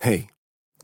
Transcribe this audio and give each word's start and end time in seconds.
Hey, 0.00 0.28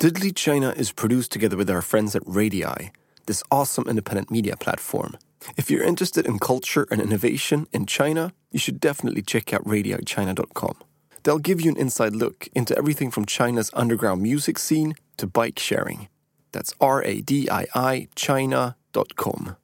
Digitally 0.01 0.35
China 0.35 0.71
is 0.77 0.91
produced 0.91 1.31
together 1.31 1.57
with 1.57 1.71
our 1.71 1.83
friends 1.83 2.17
at 2.17 2.23
Radii, 2.27 2.91
this 3.27 3.45
awesome 3.49 3.87
independent 3.89 4.29
media 4.29 4.57
platform. 4.57 5.17
If 5.57 5.71
you're 5.71 5.85
interested 5.85 6.27
in 6.27 6.41
culture 6.41 6.85
and 6.91 7.01
innovation 7.01 7.69
in 7.73 7.87
China, 7.87 8.33
you 8.51 8.59
should 8.59 8.81
definitely 8.81 9.23
check 9.23 9.55
out 9.55 9.65
radiichina.com. 9.65 10.75
They'll 11.23 11.39
give 11.39 11.61
you 11.61 11.71
an 11.71 11.77
inside 11.77 12.17
look 12.17 12.49
into 12.57 12.77
everything 12.77 13.13
from 13.13 13.25
China's 13.25 13.71
underground 13.73 14.21
music 14.21 14.59
scene 14.59 14.95
to 15.19 15.29
bike 15.29 15.61
sharing. 15.61 16.09
That's 16.51 16.75
R 16.81 17.05
A 17.05 17.21
D 17.21 17.49
I 17.49 17.67
I 17.73 18.09
China.com. 18.17 19.57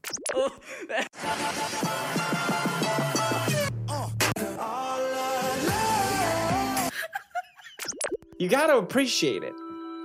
You 8.41 8.48
gotta 8.48 8.79
appreciate 8.79 9.43
it. 9.43 9.53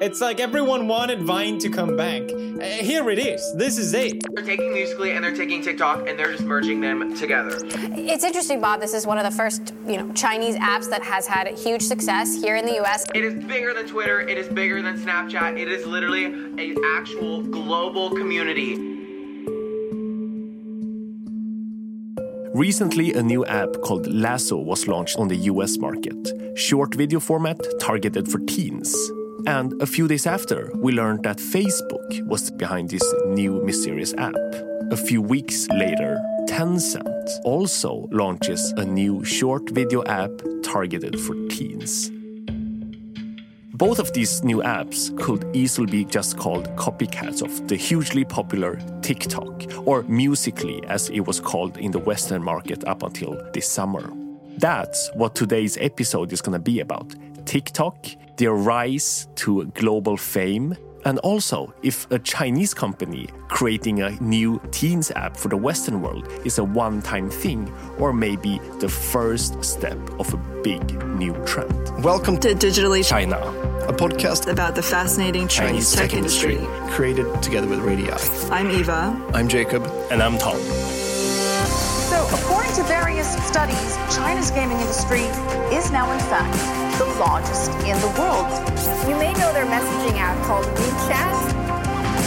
It's 0.01 0.19
like 0.19 0.41
everyone 0.41 0.89
wanted 0.89 1.21
Vine 1.21 1.57
to 1.59 1.69
come 1.69 1.95
back. 1.95 2.21
Uh, 2.23 2.65
here 2.83 3.09
it 3.09 3.17
is. 3.17 3.41
This 3.55 3.77
is 3.77 3.93
it. 3.93 4.21
They're 4.33 4.43
taking 4.43 4.73
Musically 4.73 5.11
and 5.11 5.23
they're 5.23 5.33
taking 5.33 5.61
TikTok 5.61 6.05
and 6.05 6.19
they're 6.19 6.33
just 6.33 6.43
merging 6.43 6.81
them 6.81 7.15
together. 7.15 7.57
It's 7.63 8.25
interesting, 8.25 8.59
Bob. 8.59 8.81
This 8.81 8.93
is 8.93 9.07
one 9.07 9.17
of 9.17 9.23
the 9.23 9.31
first, 9.31 9.73
you 9.87 9.95
know, 9.95 10.11
Chinese 10.11 10.57
apps 10.57 10.89
that 10.89 11.01
has 11.01 11.25
had 11.25 11.47
huge 11.57 11.81
success 11.81 12.35
here 12.35 12.57
in 12.57 12.65
the 12.65 12.73
U.S. 12.73 13.05
It 13.15 13.23
is 13.23 13.41
bigger 13.45 13.73
than 13.73 13.87
Twitter. 13.87 14.19
It 14.19 14.37
is 14.37 14.49
bigger 14.49 14.81
than 14.81 14.97
Snapchat. 14.99 15.57
It 15.57 15.69
is 15.69 15.85
literally 15.85 16.25
an 16.25 16.75
actual 16.93 17.41
global 17.41 18.09
community. 18.09 19.04
Recently, 22.55 23.11
a 23.11 23.21
new 23.21 23.45
app 23.47 23.67
called 23.83 24.07
Lasso 24.07 24.55
was 24.55 24.87
launched 24.87 25.17
on 25.17 25.27
the 25.27 25.35
US 25.51 25.77
market. 25.77 26.15
Short 26.57 26.95
video 26.95 27.19
format 27.19 27.59
targeted 27.81 28.31
for 28.31 28.39
teens. 28.47 28.95
And 29.45 29.73
a 29.81 29.85
few 29.85 30.07
days 30.07 30.25
after, 30.25 30.71
we 30.75 30.93
learned 30.93 31.23
that 31.23 31.39
Facebook 31.39 32.25
was 32.25 32.51
behind 32.51 32.91
this 32.91 33.03
new 33.25 33.61
mysterious 33.65 34.13
app. 34.17 34.35
A 34.89 34.95
few 34.95 35.21
weeks 35.21 35.67
later, 35.67 36.17
Tencent 36.47 37.27
also 37.43 38.07
launches 38.11 38.71
a 38.77 38.85
new 38.85 39.25
short 39.25 39.69
video 39.71 40.01
app 40.05 40.31
targeted 40.63 41.19
for 41.19 41.35
teens. 41.49 42.09
Both 43.77 43.99
of 43.99 44.13
these 44.13 44.41
new 44.41 44.61
apps 44.61 45.11
could 45.19 45.53
easily 45.53 45.87
be 45.87 46.05
just 46.05 46.37
called 46.37 46.73
copycats 46.77 47.41
of 47.41 47.67
the 47.67 47.75
hugely 47.75 48.23
popular 48.23 48.79
TikTok, 49.01 49.65
or 49.85 50.03
Musically 50.03 50.81
as 50.87 51.09
it 51.09 51.19
was 51.19 51.41
called 51.41 51.75
in 51.75 51.91
the 51.91 51.99
Western 51.99 52.41
market 52.41 52.87
up 52.87 53.03
until 53.03 53.37
this 53.51 53.67
summer. 53.67 54.09
That's 54.59 55.11
what 55.15 55.35
today's 55.35 55.77
episode 55.81 56.31
is 56.31 56.39
going 56.39 56.53
to 56.53 56.59
be 56.59 56.79
about 56.79 57.15
TikTok, 57.45 57.97
their 58.37 58.53
rise 58.53 59.27
to 59.35 59.65
global 59.73 60.15
fame, 60.15 60.77
and 61.05 61.19
also 61.19 61.73
if 61.83 62.09
a 62.11 62.19
Chinese 62.19 62.73
company 62.73 63.29
creating 63.47 64.01
a 64.01 64.09
new 64.21 64.59
teens 64.71 65.11
app 65.11 65.37
for 65.37 65.47
the 65.47 65.57
Western 65.57 66.01
world 66.01 66.27
is 66.43 66.57
a 66.57 66.63
one 66.63 67.01
time 67.01 67.29
thing 67.29 67.71
or 67.99 68.11
maybe 68.11 68.59
the 68.79 68.89
first 68.89 69.63
step 69.63 69.97
of 70.19 70.33
a 70.33 70.37
big 70.61 70.81
new 71.15 71.33
trend. 71.45 72.03
Welcome 72.03 72.39
to 72.39 72.49
Digitally 72.49 73.07
China, 73.07 73.37
a 73.87 73.93
podcast 73.93 74.51
about 74.51 74.75
the 74.75 74.81
fascinating 74.81 75.47
Chinese, 75.47 75.93
Chinese 75.93 75.95
tech 75.95 76.13
industry, 76.13 76.57
created 76.89 77.41
together 77.41 77.67
with 77.67 77.79
Radii. 77.79 78.09
I'm 78.51 78.71
Eva. 78.71 79.29
I'm 79.33 79.47
Jacob. 79.47 79.85
And 80.11 80.21
I'm 80.21 80.37
Tom. 80.37 80.57
So, 82.09 82.27
according 82.33 82.73
to 82.75 82.83
various 82.83 83.33
studies, 83.45 83.97
China's 84.15 84.51
gaming 84.51 84.79
industry 84.79 85.21
is 85.75 85.91
now, 85.91 86.11
in 86.11 86.19
fact, 86.19 86.84
the 86.97 87.05
largest 87.19 87.71
in 87.83 87.99
the 87.99 88.07
world. 88.17 88.47
You 89.09 89.17
may 89.17 89.33
know 89.33 89.51
their 89.51 89.65
messaging 89.65 90.17
app 90.17 90.41
called 90.45 90.65
WeChat. 90.65 91.64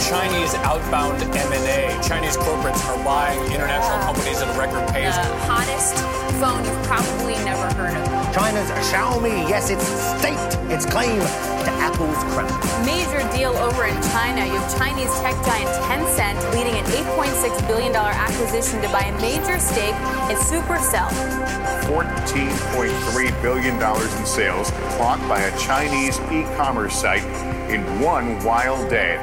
Chinese 0.07 0.55
outbound 0.63 1.21
M&A. 1.21 1.91
Chinese 2.01 2.37
corporates 2.37 2.79
are 2.87 3.03
buying 3.03 3.39
international 3.51 3.99
companies 3.99 4.41
at 4.41 4.47
a 4.55 4.57
record 4.57 4.87
pace. 4.93 5.15
The 5.15 5.23
hottest 5.43 5.95
phone 6.39 6.63
you've 6.63 6.83
probably 6.87 7.35
never 7.43 7.67
heard 7.75 7.95
of. 7.95 8.33
China's 8.33 8.69
Xiaomi, 8.87 9.49
yes, 9.49 9.69
its 9.69 9.83
staked 9.83 10.55
its 10.71 10.85
claim 10.85 11.19
to 11.19 11.71
Apple's 11.83 12.15
crown. 12.31 12.49
Major 12.85 13.19
deal 13.35 13.51
over 13.57 13.85
in 13.85 13.95
China. 14.13 14.45
You 14.45 14.59
have 14.59 14.77
Chinese 14.77 15.11
tech 15.19 15.35
giant 15.43 15.69
Tencent 15.83 16.37
leading 16.53 16.75
an 16.75 16.85
$8.6 16.85 17.67
billion 17.67 17.93
acquisition 17.93 18.81
to 18.81 18.87
buy 18.89 19.01
a 19.01 19.21
major 19.21 19.59
stake 19.59 19.95
in 20.31 20.37
Supercell. 20.37 21.09
$14.3 21.89 23.41
billion 23.41 23.75
in 23.75 24.25
sales 24.25 24.71
clocked 24.95 25.27
by 25.27 25.41
a 25.41 25.59
Chinese 25.59 26.19
e-commerce 26.31 26.95
site 26.95 27.23
in 27.69 27.81
one 27.99 28.41
wild 28.43 28.89
day. 28.89 29.17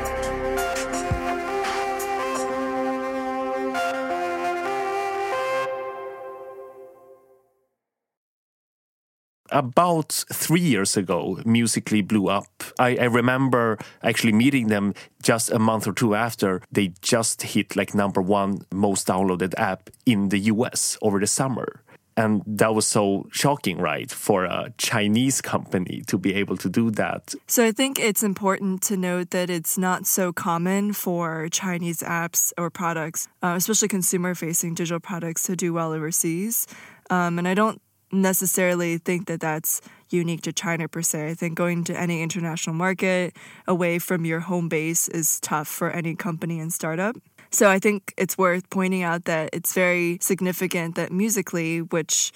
About 9.57 10.13
three 10.31 10.61
years 10.61 10.97
ago, 10.97 11.41
Musically 11.47 12.03
blew 12.03 12.29
up. 12.29 12.63
I, 12.79 12.97
I, 12.97 13.05
remember 13.05 13.79
actually 14.03 14.33
meeting 14.33 14.69
them 14.69 14.93
just 15.23 15.51
a 15.51 15.59
month 15.59 15.87
or 15.87 15.95
two 15.95 16.15
after 16.15 16.61
they 16.71 16.93
just 17.01 17.43
hit 17.43 17.75
like 17.75 17.95
number 17.95 18.21
one 18.21 18.61
most 18.71 19.07
downloaded 19.07 19.55
app 19.57 19.89
in 20.05 20.29
the 20.29 20.39
US 20.53 20.99
over 21.01 21.19
the 21.19 21.27
summer. 21.27 21.83
And 22.19 22.43
that 22.47 22.75
was 22.75 22.87
so 22.87 23.29
shocking, 23.31 23.79
right, 23.79 24.11
for 24.11 24.45
a 24.45 24.73
Chinese 24.79 25.41
company 25.41 26.03
to 26.07 26.19
be 26.19 26.35
able 26.35 26.57
to 26.59 26.69
do 26.69 26.91
that. 26.93 27.35
So 27.47 27.65
I 27.65 27.73
think 27.73 27.99
it's 27.99 28.23
important 28.23 28.83
to 28.85 28.97
note 28.97 29.31
that 29.31 29.51
it's 29.51 29.77
not 29.77 30.07
so 30.07 30.33
common 30.33 30.93
for 30.93 31.49
Chinese 31.51 32.01
apps 32.01 32.53
or 32.57 32.71
products, 32.71 33.29
uh, 33.43 33.55
especially 33.57 33.89
consumer 33.89 34.35
facing 34.35 34.75
digital 34.75 35.01
products, 35.01 35.45
to 35.45 35.57
do 35.57 35.73
well 35.75 35.93
overseas. 35.93 36.67
Um, 37.11 37.39
and 37.39 37.47
I 37.47 37.55
don't 37.55 37.81
necessarily 38.23 38.99
think 38.99 39.27
that 39.27 39.41
that's 39.41 39.81
unique 40.11 40.43
to 40.43 40.53
China 40.53 40.89
per 40.89 41.03
se. 41.03 41.31
I 41.31 41.35
think 41.35 41.55
going 41.57 41.85
to 41.85 41.99
any 41.99 42.23
international 42.23 42.75
market 42.75 43.37
away 43.67 43.99
from 43.99 44.25
your 44.25 44.41
home 44.41 44.69
base 44.69 45.09
is 45.09 45.41
tough 45.41 45.69
for 45.69 45.91
any 45.91 46.15
company 46.15 46.61
and 46.61 46.73
startup. 46.73 47.17
So 47.51 47.71
I 47.71 47.79
think 47.79 48.13
it's 48.17 48.37
worth 48.37 48.69
pointing 48.71 49.03
out 49.03 49.25
that 49.25 49.51
it's 49.53 49.73
very 49.73 50.19
significant 50.21 50.95
that 50.97 51.13
Musically, 51.13 51.81
which 51.81 52.33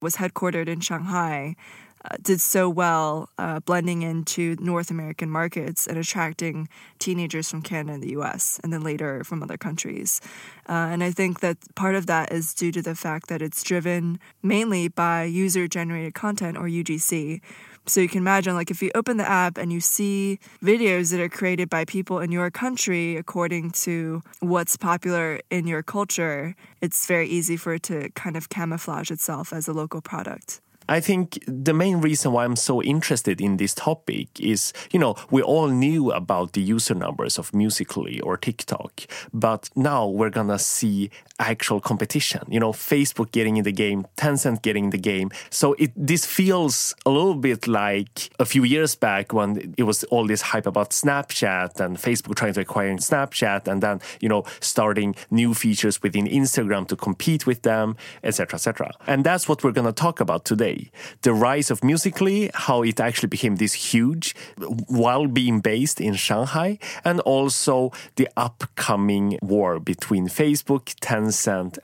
was 0.00 0.16
headquartered 0.16 0.68
in 0.68 0.80
Shanghai, 0.80 1.56
uh, 2.04 2.16
did 2.22 2.40
so 2.40 2.68
well 2.68 3.28
uh, 3.38 3.60
blending 3.60 4.02
into 4.02 4.56
North 4.60 4.90
American 4.90 5.30
markets 5.30 5.86
and 5.86 5.96
attracting 5.96 6.68
teenagers 6.98 7.50
from 7.50 7.62
Canada 7.62 7.94
and 7.94 8.02
the 8.02 8.10
US, 8.18 8.60
and 8.62 8.72
then 8.72 8.82
later 8.82 9.24
from 9.24 9.42
other 9.42 9.56
countries. 9.56 10.20
Uh, 10.68 10.72
and 10.92 11.02
I 11.02 11.10
think 11.10 11.40
that 11.40 11.56
part 11.74 11.94
of 11.94 12.06
that 12.06 12.32
is 12.32 12.54
due 12.54 12.72
to 12.72 12.82
the 12.82 12.94
fact 12.94 13.28
that 13.28 13.42
it's 13.42 13.62
driven 13.62 14.18
mainly 14.42 14.88
by 14.88 15.24
user 15.24 15.66
generated 15.68 16.14
content 16.14 16.56
or 16.56 16.64
UGC. 16.64 17.40
So 17.86 18.00
you 18.00 18.08
can 18.08 18.18
imagine, 18.18 18.54
like, 18.54 18.70
if 18.70 18.82
you 18.82 18.90
open 18.94 19.18
the 19.18 19.28
app 19.28 19.58
and 19.58 19.70
you 19.70 19.80
see 19.80 20.38
videos 20.62 21.10
that 21.10 21.20
are 21.20 21.28
created 21.28 21.68
by 21.68 21.84
people 21.84 22.18
in 22.18 22.32
your 22.32 22.50
country 22.50 23.16
according 23.16 23.72
to 23.72 24.22
what's 24.40 24.76
popular 24.78 25.40
in 25.50 25.66
your 25.66 25.82
culture, 25.82 26.56
it's 26.80 27.06
very 27.06 27.28
easy 27.28 27.58
for 27.58 27.74
it 27.74 27.82
to 27.84 28.08
kind 28.10 28.36
of 28.38 28.48
camouflage 28.48 29.10
itself 29.10 29.52
as 29.52 29.68
a 29.68 29.74
local 29.74 30.00
product. 30.00 30.62
I 30.88 31.00
think 31.00 31.42
the 31.46 31.72
main 31.72 32.00
reason 32.00 32.32
why 32.32 32.44
I'm 32.44 32.56
so 32.56 32.82
interested 32.82 33.40
in 33.40 33.56
this 33.56 33.74
topic 33.74 34.28
is, 34.38 34.72
you 34.92 34.98
know, 34.98 35.16
we 35.30 35.40
all 35.40 35.68
knew 35.68 36.10
about 36.10 36.52
the 36.52 36.60
user 36.60 36.94
numbers 36.94 37.38
of 37.38 37.54
Musically 37.54 38.20
or 38.20 38.36
TikTok, 38.36 39.02
but 39.32 39.70
now 39.74 40.06
we're 40.06 40.30
gonna 40.30 40.58
see 40.58 41.10
actual 41.38 41.80
competition. 41.80 42.42
You 42.48 42.60
know, 42.60 42.72
Facebook 42.72 43.32
getting 43.32 43.56
in 43.56 43.64
the 43.64 43.72
game, 43.72 44.06
Tencent 44.16 44.62
getting 44.62 44.84
in 44.84 44.90
the 44.90 44.98
game. 44.98 45.30
So 45.50 45.74
it 45.74 45.92
this 45.96 46.24
feels 46.24 46.94
a 47.04 47.10
little 47.10 47.34
bit 47.34 47.66
like 47.66 48.30
a 48.38 48.44
few 48.44 48.64
years 48.64 48.94
back 48.94 49.32
when 49.32 49.74
it 49.76 49.82
was 49.82 50.04
all 50.04 50.26
this 50.26 50.42
hype 50.42 50.66
about 50.66 50.90
Snapchat 50.90 51.80
and 51.80 51.96
Facebook 51.96 52.36
trying 52.36 52.54
to 52.54 52.60
acquire 52.60 52.94
Snapchat 52.94 53.66
and 53.66 53.82
then, 53.82 54.00
you 54.20 54.28
know, 54.28 54.44
starting 54.60 55.14
new 55.30 55.54
features 55.54 56.02
within 56.02 56.26
Instagram 56.26 56.86
to 56.88 56.96
compete 56.96 57.46
with 57.46 57.62
them, 57.62 57.96
etc., 58.22 58.56
etc. 58.56 58.92
And 59.06 59.24
that's 59.24 59.48
what 59.48 59.64
we're 59.64 59.72
gonna 59.72 59.92
talk 59.92 60.20
about 60.20 60.44
today 60.44 60.90
the 61.22 61.32
rise 61.32 61.70
of 61.70 61.82
Musically, 61.84 62.50
how 62.54 62.82
it 62.82 63.00
actually 63.00 63.28
became 63.28 63.56
this 63.56 63.74
huge 63.74 64.34
while 64.88 65.26
being 65.26 65.60
based 65.60 66.00
in 66.00 66.14
Shanghai, 66.14 66.78
and 67.04 67.20
also 67.20 67.92
the 68.16 68.28
upcoming 68.36 69.38
war 69.42 69.78
between 69.78 70.28
Facebook, 70.28 70.94
Tencent, 71.00 71.24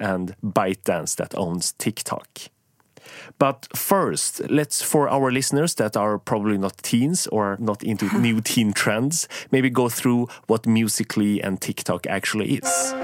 and 0.00 0.34
ByteDance 0.44 1.16
that 1.16 1.34
owns 1.34 1.72
TikTok. 1.72 2.28
But 3.38 3.68
first, 3.74 4.40
let's, 4.50 4.82
for 4.82 5.08
our 5.08 5.30
listeners 5.30 5.74
that 5.76 5.96
are 5.96 6.18
probably 6.18 6.58
not 6.58 6.76
teens 6.78 7.26
or 7.28 7.56
not 7.58 7.82
into 7.82 8.06
new 8.20 8.40
teen 8.40 8.72
trends, 8.72 9.28
maybe 9.50 9.70
go 9.70 9.88
through 9.88 10.28
what 10.46 10.66
Musically 10.66 11.42
and 11.42 11.60
TikTok 11.60 12.06
actually 12.06 12.54
is. 12.54 12.94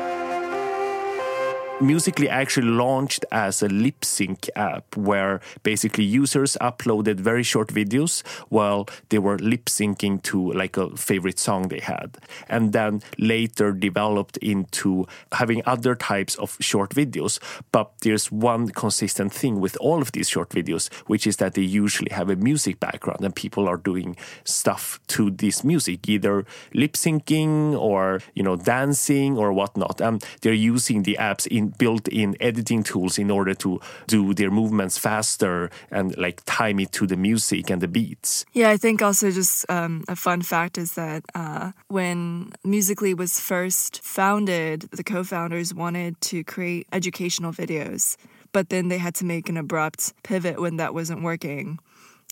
Musically 1.79 2.27
actually 2.27 2.69
launched 2.69 3.27
as 3.31 3.63
a 3.63 3.69
lip 3.69 4.03
sync 4.03 4.49
app 4.57 4.97
where 4.97 5.43
basically 5.63 6.05
users 6.05 6.57
uploaded 6.59 7.21
very 7.21 7.43
short 7.43 7.69
videos 7.69 8.27
while 8.49 8.89
they 9.11 9.19
were 9.19 9.37
lip 9.41 9.67
syncing 9.67 10.23
to 10.23 10.53
like 10.53 10.79
a 10.79 10.97
favorite 10.97 11.39
song 11.39 11.69
they 11.69 11.81
had. 11.81 12.17
And 12.49 12.73
then 12.73 13.03
later 13.19 13.73
developed 13.73 14.39
into 14.39 15.07
having 15.33 15.61
other 15.67 15.95
types 15.95 16.35
of 16.37 16.57
short 16.61 16.95
videos. 16.95 17.39
But 17.73 17.93
there's 18.01 18.33
one 18.33 18.71
consistent 18.71 19.35
thing 19.35 19.61
with 19.61 19.77
all 19.79 20.01
of 20.01 20.13
these 20.13 20.31
short 20.31 20.49
videos, 20.49 20.91
which 21.07 21.27
is 21.27 21.37
that 21.37 21.55
they 21.55 21.63
usually 21.63 22.11
have 22.11 22.31
a 22.31 22.37
music 22.37 22.81
background 22.81 23.21
and 23.23 23.37
people 23.37 23.69
are 23.69 23.77
doing 23.77 24.17
stuff 24.45 24.99
to 25.09 25.31
this 25.31 25.63
music, 25.63 26.09
either 26.09 26.47
lip 26.73 26.95
syncing 26.95 27.75
or, 27.79 28.23
you 28.35 28.43
know, 28.43 28.57
dancing 28.57 29.37
or 29.37 29.53
whatnot. 29.53 30.01
And 30.01 30.25
they're 30.41 30.55
using 30.55 31.03
the 31.03 31.19
apps 31.21 31.47
in 31.47 31.66
built-in 31.67 32.37
editing 32.41 32.83
tools 32.83 33.19
in 33.19 33.31
order 33.31 33.55
to 33.55 33.81
do 34.07 34.35
their 34.35 34.51
movements 34.51 34.99
faster 34.99 35.71
and 35.91 36.17
like 36.17 36.43
time 36.45 36.81
it 36.81 36.93
to 36.93 37.07
the 37.07 37.17
music 37.17 37.71
and 37.71 37.81
the 37.81 37.89
beats. 37.89 38.45
Yeah, 38.53 38.71
I 38.71 38.77
think 38.77 39.03
also 39.03 39.31
just 39.31 39.69
um, 39.71 40.05
a 40.09 40.17
fun 40.17 40.43
fact 40.43 40.79
is 40.79 40.95
that 40.95 41.25
uh, 41.35 41.73
when 41.89 42.53
Musically 42.65 43.15
was 43.15 43.41
first 43.41 44.03
founded, 44.03 44.83
the 44.93 45.05
co-founders 45.05 45.75
wanted 45.75 46.21
to 46.23 46.45
create 46.45 46.87
educational 46.93 47.53
videos, 47.53 48.17
but 48.53 48.69
then 48.69 48.89
they 48.89 48.99
had 48.99 49.15
to 49.17 49.25
make 49.25 49.49
an 49.49 49.57
abrupt 49.57 50.13
pivot 50.23 50.61
when 50.61 50.77
that 50.77 50.95
wasn't 50.95 51.23
working. 51.23 51.79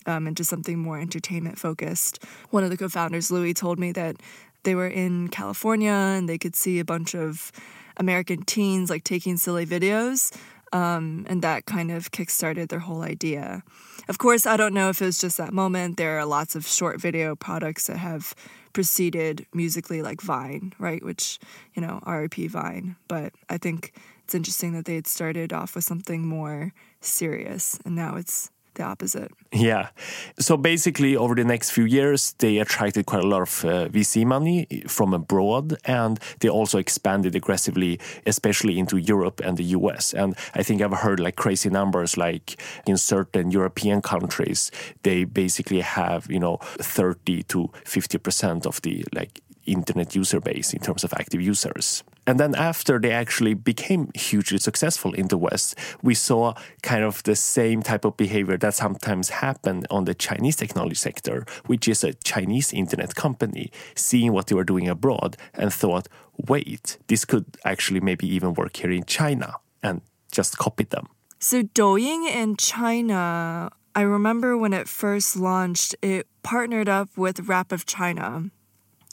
Um, 0.07 0.27
into 0.27 0.43
something 0.43 0.77
more 0.77 0.99
entertainment 0.99 1.57
focused. 1.57 2.23
One 2.51 2.63
of 2.63 2.69
the 2.69 2.77
co 2.77 2.89
founders, 2.89 3.31
Louis, 3.31 3.55
told 3.55 3.79
me 3.79 3.91
that 3.93 4.17
they 4.65 4.75
were 4.75 4.87
in 4.87 5.29
California 5.29 5.91
and 5.91 6.27
they 6.27 6.37
could 6.37 6.55
see 6.55 6.79
a 6.79 6.85
bunch 6.85 7.15
of 7.15 7.51
American 7.97 8.43
teens 8.43 8.89
like 8.89 9.03
taking 9.03 9.37
silly 9.37 9.65
videos. 9.65 10.35
Um, 10.73 11.25
and 11.29 11.41
that 11.41 11.65
kind 11.65 11.91
of 11.91 12.11
kickstarted 12.11 12.67
their 12.69 12.79
whole 12.79 13.01
idea. 13.01 13.63
Of 14.09 14.17
course, 14.17 14.45
I 14.45 14.57
don't 14.57 14.73
know 14.73 14.89
if 14.89 15.01
it 15.01 15.05
was 15.05 15.19
just 15.19 15.37
that 15.37 15.53
moment. 15.53 15.95
There 15.95 16.19
are 16.19 16.25
lots 16.25 16.55
of 16.55 16.67
short 16.67 16.99
video 16.99 17.35
products 17.35 17.87
that 17.87 17.97
have 17.97 18.35
preceded 18.73 19.45
musically, 19.53 20.01
like 20.01 20.21
Vine, 20.21 20.73
right? 20.77 21.01
Which, 21.01 21.39
you 21.75 21.81
know, 21.81 22.01
RIP 22.05 22.49
Vine. 22.49 22.97
But 23.07 23.31
I 23.49 23.57
think 23.57 23.93
it's 24.25 24.35
interesting 24.35 24.73
that 24.73 24.85
they 24.85 24.95
had 24.95 25.07
started 25.07 25.53
off 25.53 25.75
with 25.75 25.83
something 25.83 26.27
more 26.27 26.73
serious 26.99 27.79
and 27.85 27.95
now 27.95 28.15
it's 28.15 28.49
the 28.75 28.83
opposite. 28.83 29.31
Yeah. 29.51 29.89
So 30.39 30.57
basically, 30.57 31.15
over 31.15 31.35
the 31.35 31.43
next 31.43 31.71
few 31.71 31.85
years, 31.85 32.33
they 32.39 32.59
attracted 32.59 33.05
quite 33.05 33.23
a 33.23 33.27
lot 33.27 33.41
of 33.41 33.65
uh, 33.65 33.87
VC 33.89 34.25
money 34.25 34.67
from 34.87 35.13
abroad, 35.13 35.77
and 35.85 36.19
they 36.39 36.49
also 36.49 36.77
expanded 36.77 37.35
aggressively, 37.35 37.99
especially 38.25 38.79
into 38.79 38.97
Europe 38.97 39.41
and 39.43 39.57
the 39.57 39.63
US. 39.79 40.13
And 40.13 40.35
I 40.53 40.63
think 40.63 40.81
I've 40.81 40.93
heard 40.93 41.19
like 41.19 41.35
crazy 41.35 41.69
numbers, 41.69 42.17
like 42.17 42.61
in 42.85 42.97
certain 42.97 43.51
European 43.51 44.01
countries, 44.01 44.71
they 45.03 45.23
basically 45.23 45.81
have 45.81 46.29
you 46.29 46.39
know 46.39 46.57
30 46.79 47.43
to 47.43 47.69
50 47.85 48.17
percent 48.19 48.65
of 48.65 48.81
the 48.81 49.05
like 49.13 49.41
internet 49.65 50.15
user 50.15 50.39
base 50.39 50.73
in 50.73 50.79
terms 50.79 51.03
of 51.03 51.13
active 51.13 51.41
users. 51.41 52.03
And 52.27 52.39
then 52.39 52.55
after 52.55 52.99
they 52.99 53.11
actually 53.11 53.53
became 53.53 54.09
hugely 54.15 54.57
successful 54.57 55.13
in 55.13 55.27
the 55.27 55.37
West, 55.37 55.75
we 56.01 56.15
saw 56.15 56.55
kind 56.81 57.03
of 57.03 57.21
the 57.23 57.35
same 57.35 57.83
type 57.83 58.03
of 58.03 58.17
behavior 58.17 58.57
that 58.57 58.73
sometimes 58.73 59.29
happened 59.29 59.85
on 59.91 60.05
the 60.05 60.15
Chinese 60.15 60.55
technology 60.55 60.95
sector, 60.95 61.45
which 61.67 61.87
is 61.87 62.03
a 62.03 62.13
Chinese 62.13 62.73
internet 62.73 63.15
company 63.15 63.71
seeing 63.95 64.33
what 64.33 64.47
they 64.47 64.55
were 64.55 64.63
doing 64.63 64.89
abroad 64.89 65.37
and 65.53 65.71
thought, 65.71 66.07
wait, 66.47 66.97
this 67.07 67.25
could 67.25 67.45
actually 67.63 67.99
maybe 67.99 68.27
even 68.27 68.53
work 68.53 68.75
here 68.75 68.91
in 68.91 69.05
China 69.05 69.55
and 69.83 70.01
just 70.31 70.57
copied 70.57 70.89
them. 70.89 71.07
So 71.39 71.61
Douyin 71.61 72.27
in 72.27 72.57
China, 72.57 73.69
I 73.93 74.01
remember 74.01 74.57
when 74.57 74.73
it 74.73 74.87
first 74.87 75.35
launched, 75.35 75.95
it 76.01 76.27
partnered 76.43 76.89
up 76.89 77.09
with 77.15 77.41
Rap 77.41 77.71
of 77.71 77.85
China. 77.85 78.49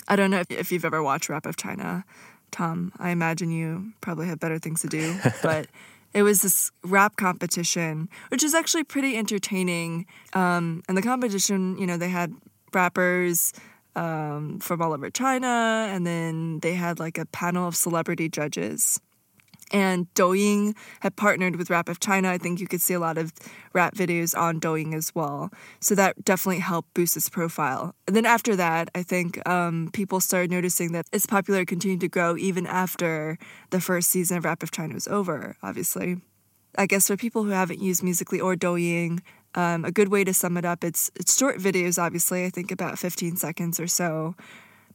I 0.09 0.17
don't 0.17 0.31
know 0.31 0.41
if, 0.41 0.51
if 0.51 0.73
you've 0.73 0.85
ever 0.85 1.03
watched 1.03 1.29
Rap 1.29 1.47
of 1.47 1.57
China. 1.57 2.05
Tom, 2.53 2.93
I 2.99 3.11
imagine 3.11 3.51
you 3.51 3.93
probably 4.01 4.29
have 4.29 4.39
better 4.39 4.59
things 4.59 4.83
to 4.83 4.87
do, 4.87 5.17
but 5.43 5.67
it 6.15 6.23
was 6.23 6.43
this 6.43 6.71
rap 6.85 7.17
competition, 7.17 8.09
which 8.29 8.45
is 8.45 8.55
actually 8.55 8.85
pretty 8.85 9.17
entertaining. 9.17 10.07
Um, 10.35 10.83
and 10.89 10.97
the 10.97 11.03
competition, 11.03 11.77
you 11.79 11.87
know, 11.87 11.97
they 11.97 12.11
had 12.11 12.33
rappers 12.73 13.53
um, 13.97 14.59
from 14.61 14.81
all 14.81 14.93
over 14.93 15.11
China, 15.11 15.89
and 15.91 16.07
then 16.07 16.61
they 16.61 16.75
had 16.75 17.01
like 17.01 17.19
a 17.19 17.27
panel 17.27 17.67
of 17.67 17.75
celebrity 17.75 18.29
judges 18.29 19.01
and 19.73 20.13
Douyin 20.15 20.77
had 21.01 21.17
partnered 21.17 21.57
with 21.57 21.71
Rap 21.71 21.89
of 21.89 21.99
China. 22.01 22.31
I 22.31 22.39
think 22.39 22.61
you 22.61 22.69
could 22.69 22.81
see 22.81 22.95
a 22.95 23.01
lot 23.01 23.19
of 23.19 23.33
rap 23.73 23.95
videos 23.95 24.37
on 24.37 24.61
Douyin 24.61 24.95
as 24.95 25.15
well. 25.15 25.51
So 25.81 25.95
that 25.95 26.25
definitely 26.25 26.61
helped 26.61 26.95
boost 26.95 27.17
its 27.17 27.29
profile. 27.29 27.95
And 28.07 28.15
then 28.15 28.27
after 28.27 28.55
that, 28.57 28.91
I 28.95 29.03
think 29.03 29.47
um, 29.49 29.91
people 29.93 30.21
started 30.21 30.51
noticing 30.51 30.93
that 30.93 31.07
its 31.13 31.27
popularity 31.27 31.67
continued 31.67 32.01
to 32.01 32.09
grow 32.09 32.37
even 32.37 32.67
after 32.67 33.39
the 33.71 33.81
first 33.81 34.11
season 34.11 34.37
of 34.37 34.45
Rap 34.45 34.63
of 34.63 34.71
China 34.71 34.95
was 34.95 35.09
over, 35.09 35.57
obviously. 35.63 36.21
I 36.77 36.87
guess 36.87 37.09
for 37.09 37.17
people 37.17 37.45
who 37.45 37.51
haven't 37.51 37.81
used 37.81 38.03
Musically 38.03 38.41
or 38.41 38.57
Douyin, 38.57 39.21
um, 39.55 39.85
a 39.85 39.93
good 39.93 40.09
way 40.09 40.25
to 40.25 40.33
sum 40.33 40.57
it 40.57 40.65
up, 40.65 40.83
it's, 40.83 41.11
it's 41.15 41.37
short 41.37 41.59
videos, 41.59 42.03
obviously, 42.03 42.47
I 42.47 42.51
think 42.51 42.71
about 42.71 42.99
15 42.99 43.37
seconds 43.37 43.79
or 43.79 43.87
so, 43.87 44.35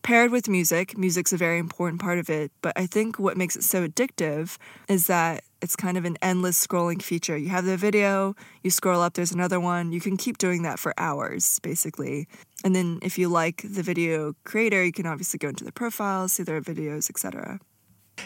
paired 0.07 0.31
with 0.31 0.47
music. 0.47 0.97
Music's 0.97 1.33
a 1.33 1.37
very 1.37 1.59
important 1.59 1.99
part 1.99 2.17
of 2.17 2.29
it, 2.29 2.49
but 2.61 2.71
I 2.77 2.85
think 2.85 3.19
what 3.19 3.35
makes 3.35 3.57
it 3.57 3.63
so 3.65 3.85
addictive 3.85 4.55
is 4.87 5.07
that 5.07 5.43
it's 5.61 5.75
kind 5.75 5.97
of 5.97 6.05
an 6.05 6.15
endless 6.21 6.65
scrolling 6.65 7.01
feature. 7.01 7.35
You 7.35 7.49
have 7.49 7.65
the 7.65 7.75
video, 7.75 8.33
you 8.63 8.69
scroll 8.69 9.01
up, 9.01 9.15
there's 9.15 9.33
another 9.33 9.59
one. 9.59 9.91
You 9.91 9.99
can 9.99 10.15
keep 10.15 10.37
doing 10.37 10.61
that 10.61 10.79
for 10.79 10.93
hours, 10.97 11.59
basically. 11.59 12.25
And 12.63 12.73
then 12.73 12.99
if 13.01 13.17
you 13.17 13.27
like 13.27 13.63
the 13.65 13.83
video 13.83 14.33
creator, 14.45 14.81
you 14.81 14.93
can 14.93 15.07
obviously 15.07 15.39
go 15.39 15.49
into 15.49 15.65
the 15.65 15.73
profiles, 15.73 16.31
see 16.31 16.43
their 16.43 16.61
videos, 16.61 17.09
etc. 17.09 17.59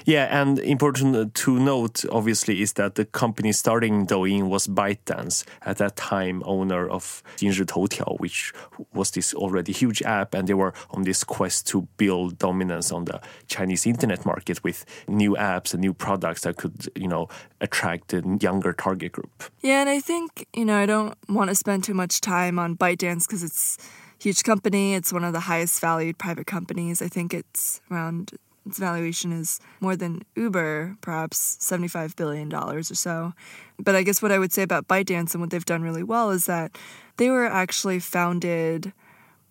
Yeah, 0.06 0.28
and 0.42 0.60
important 0.60 1.36
to 1.36 1.60
note, 1.60 2.06
obviously, 2.12 2.62
is 2.62 2.74
that 2.74 2.96
the 2.96 3.06
company 3.06 3.52
starting 3.52 4.08
Douyin 4.08 4.50
was 4.50 4.68
ByteDance, 4.68 5.46
at 5.64 5.78
that 5.78 5.96
time 5.96 6.42
owner 6.46 6.90
of 6.90 7.24
Jinri 7.38 7.66
Toutiao, 7.66 8.20
which 8.20 8.54
was 8.94 9.12
this 9.12 9.34
already 9.34 9.72
huge 9.72 10.02
app, 10.02 10.34
and 10.34 10.48
they 10.48 10.54
were 10.54 10.74
on 10.92 11.04
this 11.04 11.24
quest 11.24 11.68
to 11.68 11.88
build 11.98 12.38
dominance 12.38 12.92
on 12.92 13.06
the 13.06 13.22
Chinese 13.48 13.86
internet 13.86 14.26
market 14.26 14.64
with 14.64 14.86
new 15.08 15.36
apps 15.36 15.74
and 15.74 15.82
new 15.82 15.94
products 15.94 16.42
that 16.42 16.58
could, 16.58 16.90
you 16.96 17.08
know, 17.08 17.28
attract 17.60 18.14
a 18.14 18.24
younger 18.42 18.74
target 18.74 19.12
group. 19.12 19.44
Yeah, 19.62 19.82
and 19.82 19.90
I 19.90 20.00
think, 20.00 20.48
you 20.54 20.66
know, 20.66 20.78
I 20.78 20.86
don't 20.86 21.18
want 21.30 21.50
to 21.50 21.56
spend 21.56 21.84
too 21.84 21.94
much 21.94 22.22
time 22.22 22.58
on 22.58 22.78
ByteDance 22.78 23.28
because 23.28 23.44
it's 23.44 23.78
huge 24.20 24.44
company. 24.44 24.94
It's 24.94 25.12
one 25.12 25.24
of 25.24 25.34
the 25.34 25.42
highest 25.42 25.80
valued 25.82 26.18
private 26.18 26.48
companies. 26.48 27.02
I 27.02 27.08
think 27.08 27.34
it's 27.34 27.82
around 27.90 28.32
its 28.66 28.78
valuation 28.78 29.32
is 29.32 29.60
more 29.80 29.96
than 29.96 30.22
Uber, 30.36 30.98
perhaps 31.02 31.58
$75 31.60 32.16
billion 32.16 32.54
or 32.54 32.84
so. 32.84 33.34
But 33.80 33.96
I 33.96 34.04
guess 34.04 34.22
what 34.22 34.32
I 34.32 34.40
would 34.40 34.54
say 34.54 34.62
about 34.62 34.88
ByteDance 34.88 35.34
and 35.34 35.42
what 35.42 35.50
they've 35.50 35.66
done 35.66 35.82
really 35.82 36.04
well 36.04 36.30
is 36.30 36.46
that 36.46 36.78
they 37.18 37.30
were 37.30 37.48
actually 37.48 38.00
founded 38.00 38.94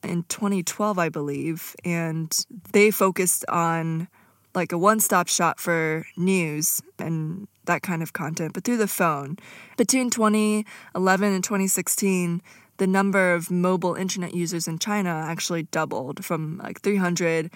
in 0.02 0.24
2012, 0.24 0.98
I 0.98 1.08
believe, 1.08 1.74
and 1.84 2.32
they 2.72 2.90
focused 2.90 3.44
on 3.48 4.08
like 4.54 4.72
a 4.72 4.78
one 4.78 5.00
stop 5.00 5.28
shop 5.28 5.60
for 5.60 6.06
news 6.16 6.80
and 6.98 7.46
that 7.66 7.82
kind 7.82 8.02
of 8.02 8.12
content, 8.12 8.52
but 8.52 8.64
through 8.64 8.78
the 8.78 8.88
phone. 8.88 9.36
Between 9.76 10.10
2011 10.10 11.32
and 11.32 11.44
2016, 11.44 12.42
the 12.78 12.86
number 12.86 13.34
of 13.34 13.50
mobile 13.50 13.94
internet 13.94 14.34
users 14.34 14.66
in 14.66 14.78
China 14.78 15.10
actually 15.10 15.64
doubled 15.64 16.24
from 16.24 16.58
like 16.58 16.80
300 16.80 17.50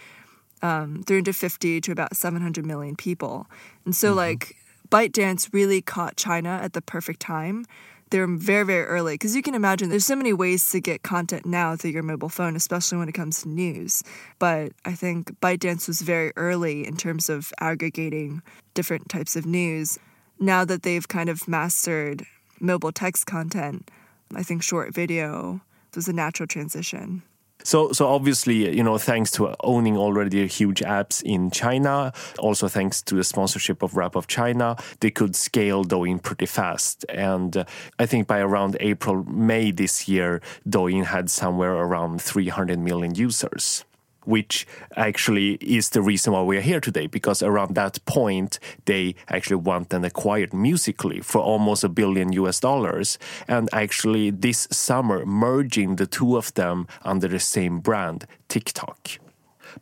um, 0.65 1.03
350 1.03 1.83
to 1.83 1.93
about 1.93 2.17
700 2.17 2.65
million 2.65 2.97
people. 2.97 3.47
And 3.85 3.95
so, 3.95 4.09
mm-hmm. 4.09 4.17
like, 4.17 4.57
ByteDance 4.89 5.53
really 5.53 5.83
caught 5.83 6.17
China 6.17 6.59
at 6.63 6.73
the 6.73 6.81
perfect 6.81 7.21
time. 7.21 7.67
They're 8.11 8.27
very, 8.27 8.65
very 8.65 8.85
early 8.85 9.15
because 9.15 9.37
you 9.37 9.43
can 9.43 9.55
imagine 9.55 9.91
there's 9.91 10.07
so 10.07 10.17
many 10.17 10.33
ways 10.33 10.71
to 10.71 10.81
get 10.81 11.03
content 11.03 11.45
now 11.45 11.77
through 11.77 11.91
your 11.91 12.03
mobile 12.03 12.29
phone, 12.29 12.57
especially 12.57 12.99
when 12.99 13.09
it 13.09 13.13
comes 13.13 13.43
to 13.43 13.49
news. 13.49 14.03
But 14.39 14.73
I 14.85 14.93
think 14.93 15.39
ByteDance 15.41 15.87
was 15.87 16.01
very 16.01 16.33
early 16.37 16.87
in 16.87 16.97
terms 16.97 17.29
of 17.29 17.53
aggregating 17.61 18.41
different 18.73 19.09
types 19.09 19.37
of 19.37 19.45
news. 19.45 19.99
Now 20.39 20.65
that 20.65 20.83
they've 20.83 21.07
kind 21.07 21.29
of 21.29 21.47
mastered 21.47 22.25
mobile 22.61 22.93
text 22.93 23.27
content, 23.27 23.91
I 24.35 24.43
think 24.43 24.63
short 24.63 24.95
video 24.95 25.61
was 25.95 26.09
a 26.09 26.13
natural 26.13 26.47
transition. 26.47 27.23
So, 27.65 27.93
so 27.93 28.07
obviously, 28.07 28.77
you 28.77 28.83
know, 28.83 28.99
thanks 28.99 29.31
to 29.33 29.57
owning 29.65 29.97
already 29.97 30.47
huge 30.47 30.81
apps 30.81 31.23
in 31.23 31.51
China, 31.51 32.13
also 32.39 32.69
thanks 32.69 33.03
to 33.03 33.15
the 33.15 33.25
sponsorship 33.25 33.83
of 33.83 33.97
Rap 33.97 34.17
of 34.17 34.27
China, 34.27 34.77
they 35.01 35.11
could 35.11 35.35
scale 35.35 35.83
Douyin 35.83 36.23
pretty 36.23 36.47
fast. 36.47 37.05
And 37.09 37.57
uh, 37.57 37.65
I 37.99 38.05
think 38.05 38.27
by 38.27 38.41
around 38.41 38.77
April, 38.81 39.25
May 39.25 39.71
this 39.71 40.07
year, 40.07 40.43
Douyin 40.69 41.07
had 41.07 41.31
somewhere 41.31 41.73
around 41.73 42.21
300 42.21 42.79
million 42.79 43.15
users. 43.15 43.85
Which 44.25 44.67
actually 44.97 45.55
is 45.55 45.91
the 45.91 46.03
reason 46.03 46.33
why 46.33 46.43
we 46.43 46.57
are 46.57 46.63
here 46.63 46.81
today. 46.81 47.07
Because 47.07 47.43
around 47.43 47.75
that 47.75 48.05
point, 48.05 48.59
they 48.85 49.15
actually 49.29 49.57
went 49.57 49.93
and 49.93 50.05
acquired 50.05 50.53
Musically 50.53 51.21
for 51.21 51.41
almost 51.41 51.85
a 51.85 51.89
billion 51.89 52.33
US 52.33 52.61
dollars, 52.61 53.19
and 53.49 53.69
actually 53.73 54.31
this 54.31 54.69
summer 54.71 55.25
merging 55.27 55.97
the 55.97 56.07
two 56.07 56.37
of 56.37 56.53
them 56.55 56.87
under 57.03 57.29
the 57.29 57.41
same 57.41 57.81
brand, 57.81 58.27
TikTok. 58.49 59.24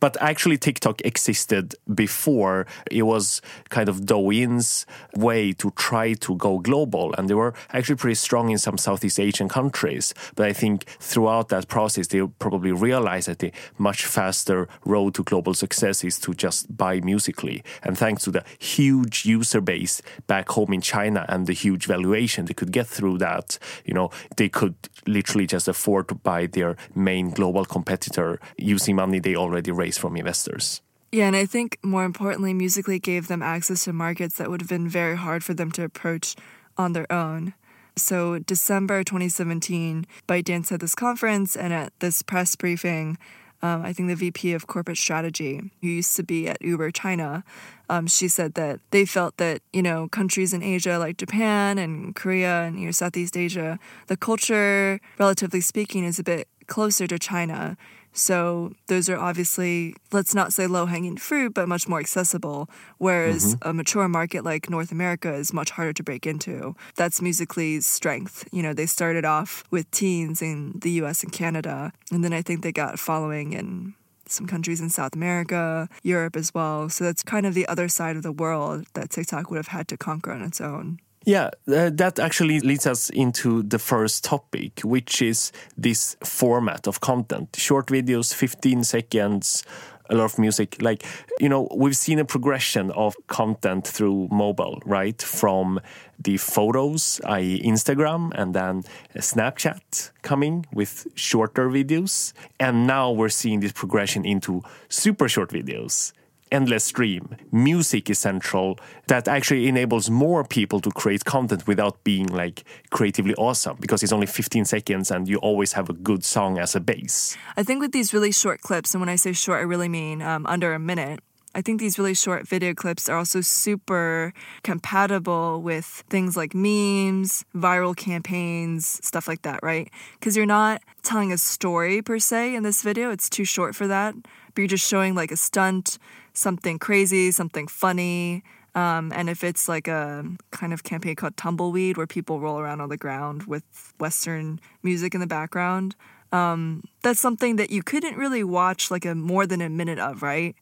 But 0.01 0.17
actually, 0.21 0.59
TikTok 0.59 1.01
existed 1.05 1.75
before. 1.93 2.67
It 2.91 3.03
was 3.03 3.43
kind 3.69 3.89
of 3.89 4.01
Douyin's 4.01 4.87
way 5.17 5.53
to 5.55 5.71
try 5.73 6.15
to 6.15 6.37
go 6.37 6.59
global. 6.59 7.15
And 7.15 7.29
they 7.29 7.35
were 7.35 7.55
actually 7.73 7.97
pretty 7.97 8.15
strong 8.15 8.51
in 8.51 8.59
some 8.59 8.79
Southeast 8.79 9.21
Asian 9.21 9.49
countries. 9.49 10.15
But 10.35 10.47
I 10.47 10.53
think 10.53 10.85
throughout 11.01 11.49
that 11.49 11.69
process, 11.69 12.09
they 12.09 12.27
probably 12.39 12.73
realized 12.73 13.29
that 13.29 13.41
the 13.41 13.53
much 13.79 14.07
faster 14.07 14.69
road 14.85 15.15
to 15.15 15.23
global 15.25 15.55
success 15.55 16.05
is 16.05 16.19
to 16.21 16.35
just 16.35 16.77
buy 16.77 17.01
Musically. 17.03 17.65
And 17.83 17.99
thanks 17.99 18.25
to 18.25 18.31
the 18.31 18.45
huge 18.59 19.27
user 19.27 19.61
base 19.61 20.03
back 20.27 20.49
home 20.51 20.73
in 20.73 20.81
China 20.81 21.27
and 21.29 21.47
the 21.47 21.53
huge 21.53 21.87
valuation 21.87 22.45
they 22.47 22.55
could 22.55 22.73
get 22.73 22.87
through 22.87 23.19
that, 23.19 23.59
you 23.85 23.95
know, 23.95 24.11
they 24.37 24.49
could 24.49 24.75
literally 25.07 25.47
just 25.47 25.69
afford 25.69 26.09
to 26.09 26.15
buy 26.15 26.47
their 26.47 26.77
main 26.95 27.31
global 27.31 27.65
competitor 27.65 28.41
using 28.57 28.97
money 28.97 29.19
they 29.19 29.37
already 29.37 29.71
raised 29.83 30.01
from 30.01 30.17
investors. 30.17 30.81
Yeah, 31.11 31.27
and 31.27 31.37
I 31.37 31.45
think 31.45 31.79
more 31.83 32.05
importantly, 32.05 32.55
Musically 32.55 32.99
gave 32.99 33.29
them 33.29 33.43
access 33.43 33.85
to 33.85 33.93
markets 33.93 34.39
that 34.39 34.49
would 34.49 34.62
have 34.62 34.71
been 34.71 34.89
very 34.89 35.17
hard 35.17 35.45
for 35.45 35.53
them 35.53 35.71
to 35.73 35.85
approach 35.85 36.37
on 36.79 36.95
their 36.95 37.11
own. 37.12 37.53
So, 37.97 38.39
December 38.39 39.05
2017, 39.05 40.07
ByteDance 40.27 40.73
at 40.73 40.81
this 40.81 40.95
conference 40.95 41.55
and 41.55 41.75
at 41.75 41.93
this 42.01 42.23
press 42.23 42.57
briefing, 42.57 43.19
um, 43.61 43.85
I 43.85 43.93
think 43.93 44.09
the 44.09 44.17
VP 44.17 44.55
of 44.55 44.67
corporate 44.67 44.97
strategy, 44.97 45.71
who 45.83 45.89
used 45.89 46.17
to 46.17 46.23
be 46.23 46.49
at 46.49 46.61
Uber 46.62 46.91
China, 46.91 47.45
um, 47.91 48.07
she 48.07 48.27
said 48.27 48.55
that 48.55 48.81
they 48.91 49.05
felt 49.05 49.37
that 49.37 49.61
you 49.73 49.83
know 49.83 50.09
countries 50.09 50.53
in 50.53 50.62
Asia 50.62 50.99
like 50.99 51.19
Japan 51.19 51.79
and 51.79 52.17
Korea 52.17 52.62
and 52.62 52.81
you 52.81 52.87
know 52.87 52.91
Southeast 52.93 53.37
Asia, 53.37 53.79
the 54.07 54.17
culture, 54.17 54.99
relatively 55.19 55.61
speaking, 55.61 56.03
is 56.05 56.19
a 56.19 56.25
bit 56.25 56.49
closer 56.67 57.07
to 57.07 57.19
China. 57.19 57.77
So 58.12 58.73
those 58.88 59.09
are 59.09 59.16
obviously, 59.16 59.95
let's 60.12 60.35
not 60.35 60.52
say 60.52 60.66
low 60.66 60.87
hanging 60.87 61.16
fruit, 61.16 61.54
but 61.54 61.69
much 61.69 61.88
more 61.88 62.00
accessible. 62.00 62.69
Whereas 62.99 63.54
mm-hmm. 63.54 63.69
a 63.69 63.73
mature 63.73 64.09
market 64.09 64.45
like 64.45 64.69
North 64.69 64.92
America 64.92 65.33
is 65.33 65.52
much 65.52 65.71
harder 65.71 65.92
to 65.95 66.02
break 66.02 66.26
into. 66.26 66.76
That's 66.97 67.21
Musically's 67.21 67.87
strength. 67.87 68.49
You 68.52 68.62
know, 68.62 68.75
they 68.75 68.87
started 68.87 69.25
off 69.25 69.64
with 69.71 69.90
teens 69.90 70.42
in 70.42 70.78
the 70.81 70.90
US 71.02 71.23
and 71.23 71.33
Canada. 71.33 71.92
And 72.11 72.23
then 72.23 72.33
I 72.33 72.42
think 72.42 72.62
they 72.62 72.73
got 72.73 72.99
following 72.99 73.52
in 73.52 73.95
some 74.26 74.47
countries 74.47 74.81
in 74.81 74.90
South 74.90 75.14
America, 75.14 75.88
Europe 76.02 76.37
as 76.37 76.54
well. 76.54 76.88
So 76.88 77.04
that's 77.04 77.23
kind 77.23 77.47
of 77.47 77.54
the 77.54 77.66
other 77.69 77.88
side 77.88 78.16
of 78.16 78.23
the 78.23 78.33
world 78.33 78.87
that 78.95 79.11
TikTok 79.11 79.50
would 79.50 79.59
have 79.59 79.69
had 79.69 79.88
to 79.88 79.97
conquer 79.97 80.33
on 80.33 80.42
its 80.42 80.61
own. 80.61 81.00
Yeah, 81.25 81.50
uh, 81.69 81.91
that 81.91 82.19
actually 82.19 82.61
leads 82.61 82.87
us 82.87 83.09
into 83.11 83.62
the 83.62 83.79
first 83.79 84.25
topic, 84.25 84.81
which 84.81 85.23
is 85.23 85.52
this 85.76 86.17
format 86.25 86.88
of 86.88 87.00
content 87.00 87.55
short 87.57 87.87
videos, 87.87 88.35
15 88.35 88.83
seconds, 88.83 89.62
a 90.11 90.17
lot 90.17 90.25
of 90.25 90.38
music. 90.38 90.83
Like, 90.83 91.05
you 91.38 91.49
know, 91.49 91.69
we've 91.75 91.97
seen 91.97 92.19
a 92.19 92.25
progression 92.25 92.91
of 92.91 93.14
content 93.29 93.87
through 93.87 94.29
mobile, 94.33 94.83
right? 94.85 95.21
From 95.23 95.81
the 96.19 96.38
photos, 96.38 97.21
i.e., 97.26 97.62
Instagram, 97.64 98.33
and 98.35 98.55
then 98.55 98.83
Snapchat 99.17 100.11
coming 100.23 100.67
with 100.73 101.07
shorter 101.14 101.69
videos. 101.69 102.33
And 102.59 102.87
now 102.87 103.12
we're 103.12 103.29
seeing 103.29 103.61
this 103.61 103.73
progression 103.73 104.25
into 104.25 104.62
super 104.88 105.29
short 105.29 105.50
videos 105.50 106.12
endless 106.52 106.85
stream. 106.85 107.37
Music 107.50 108.11
is 108.11 108.18
central. 108.18 108.78
That 109.09 109.26
actually 109.26 109.66
enables 109.66 110.11
more 110.11 110.44
people 110.44 110.80
to 110.80 110.90
create 110.90 111.25
content 111.25 111.66
without 111.66 112.04
being 112.04 112.26
like 112.26 112.64
creatively 112.90 113.35
awesome 113.35 113.78
because 113.80 114.02
it's 114.02 114.12
only 114.12 114.26
15 114.26 114.64
seconds 114.64 115.11
and 115.11 115.28
you 115.28 115.38
always 115.38 115.73
have 115.73 115.88
a 115.88 115.94
good 115.94 116.25
song 116.25 116.59
as 116.59 116.76
a 116.76 116.80
base. 116.80 117.37
I 117.56 117.62
think 117.62 117.80
with 117.80 117.92
these 117.92 118.14
really 118.14 118.32
short 118.32 118.61
clips, 118.61 118.94
and 118.94 119.00
when 119.00 119.09
I 119.09 119.16
say 119.16 119.32
short, 119.32 119.59
I 119.59 119.62
really 119.62 119.88
mean 119.88 120.23
um, 120.23 120.47
under 120.47 120.75
a 120.75 120.78
minute. 120.78 121.21
I 121.54 121.61
think 121.61 121.80
these 121.80 121.99
really 121.99 122.14
short 122.14 122.49
video 122.49 122.73
clips 122.73 123.09
are 123.09 123.18
also 123.18 123.42
super 123.42 124.32
compatible 124.62 125.61
with 125.61 126.02
things 126.09 126.35
like 126.37 126.54
memes, 126.54 127.44
viral 127.54 127.94
campaigns, 127.94 129.00
stuff 129.06 129.28
like 129.28 129.42
that, 129.42 129.61
right? 129.62 129.90
Because 130.18 130.35
you're 130.35 130.47
not 130.47 130.80
telling 131.02 131.30
a 131.30 131.37
story 131.37 132.00
per 132.00 132.18
se 132.18 132.54
in 132.54 132.62
this 132.62 132.82
video, 132.82 133.11
it's 133.11 133.28
too 133.28 133.44
short 133.44 133.75
for 133.75 133.87
that, 133.87 134.14
but 134.14 134.59
you're 134.59 134.66
just 134.66 134.88
showing 134.88 135.14
like 135.14 135.30
a 135.30 135.37
stunt 135.37 135.99
something 136.33 136.79
crazy, 136.79 137.31
something 137.31 137.69
funny. 137.69 138.43
Um, 138.75 139.12
and 139.15 139.29
if 139.29 139.45
it's 139.45 139.69
like 139.69 139.87
a 139.87 140.25
kind 140.51 140.73
of 140.73 140.83
campaign 140.83 141.15
called 141.15 141.37
Tumbleweed, 141.37 141.97
where 141.97 142.07
people 142.07 142.41
roll 142.41 142.59
around 142.59 142.81
on 142.81 142.89
the 142.89 142.97
ground 142.97 143.45
with 143.45 143.65
Western 143.99 144.61
music 144.83 145.15
in 145.15 145.21
the 145.21 145.27
background, 145.27 145.95
um, 146.33 146.83
that's 147.03 147.21
something 147.21 147.57
that 147.57 147.71
you 147.71 147.83
couldn't 147.83 148.17
really 148.17 148.43
watch 148.43 148.91
like 148.91 149.05
a 149.05 149.15
more 149.15 149.47
than 149.47 149.61
a 149.61 149.69
minute 149.69 149.99
of, 149.99 150.23
right? 150.23 150.57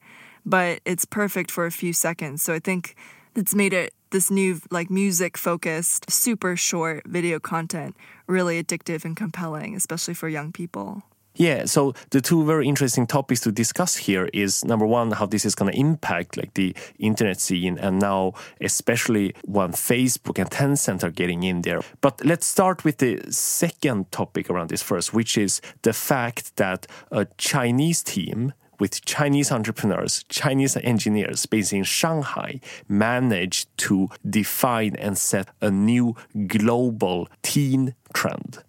But 0.44 0.80
it's 0.84 1.04
perfect 1.04 1.50
for 1.50 1.66
a 1.66 1.70
few 1.70 1.92
seconds. 1.92 2.42
So 2.42 2.52
I 2.52 2.58
think 2.58 2.96
it's 3.36 3.54
made 3.54 3.72
it 3.72 3.94
this 4.10 4.30
new 4.30 4.60
like 4.72 4.90
music 4.90 5.38
focused, 5.38 6.10
super 6.10 6.56
short 6.56 7.06
video 7.06 7.38
content 7.38 7.94
really 8.26 8.62
addictive 8.62 9.04
and 9.04 9.16
compelling, 9.16 9.74
especially 9.74 10.14
for 10.14 10.28
young 10.28 10.52
people. 10.52 11.02
Yeah, 11.34 11.64
so 11.66 11.94
the 12.10 12.20
two 12.20 12.44
very 12.44 12.66
interesting 12.66 13.06
topics 13.06 13.40
to 13.42 13.52
discuss 13.52 13.96
here 13.96 14.28
is 14.32 14.64
number 14.64 14.86
one, 14.86 15.12
how 15.12 15.26
this 15.26 15.44
is 15.44 15.54
going 15.54 15.72
to 15.72 15.78
impact 15.78 16.36
like 16.36 16.54
the 16.54 16.74
internet 16.98 17.40
scene, 17.40 17.78
and 17.78 18.00
now 18.00 18.34
especially 18.60 19.34
when 19.44 19.72
Facebook 19.72 20.38
and 20.38 20.50
Tencent 20.50 21.04
are 21.04 21.10
getting 21.10 21.44
in 21.44 21.62
there. 21.62 21.80
But 22.00 22.24
let's 22.24 22.46
start 22.46 22.84
with 22.84 22.98
the 22.98 23.22
second 23.30 24.10
topic 24.10 24.50
around 24.50 24.70
this 24.70 24.82
first, 24.82 25.14
which 25.14 25.38
is 25.38 25.60
the 25.82 25.92
fact 25.92 26.56
that 26.56 26.86
a 27.12 27.26
Chinese 27.38 28.02
team 28.02 28.52
with 28.80 29.04
Chinese 29.04 29.52
entrepreneurs, 29.52 30.24
Chinese 30.28 30.76
engineers 30.78 31.46
based 31.46 31.72
in 31.72 31.84
Shanghai 31.84 32.60
managed 32.88 33.68
to 33.76 34.08
define 34.28 34.96
and 34.96 35.16
set 35.16 35.48
a 35.60 35.70
new 35.70 36.16
global 36.46 37.28
teen 37.42 37.94
trend. 38.14 38.64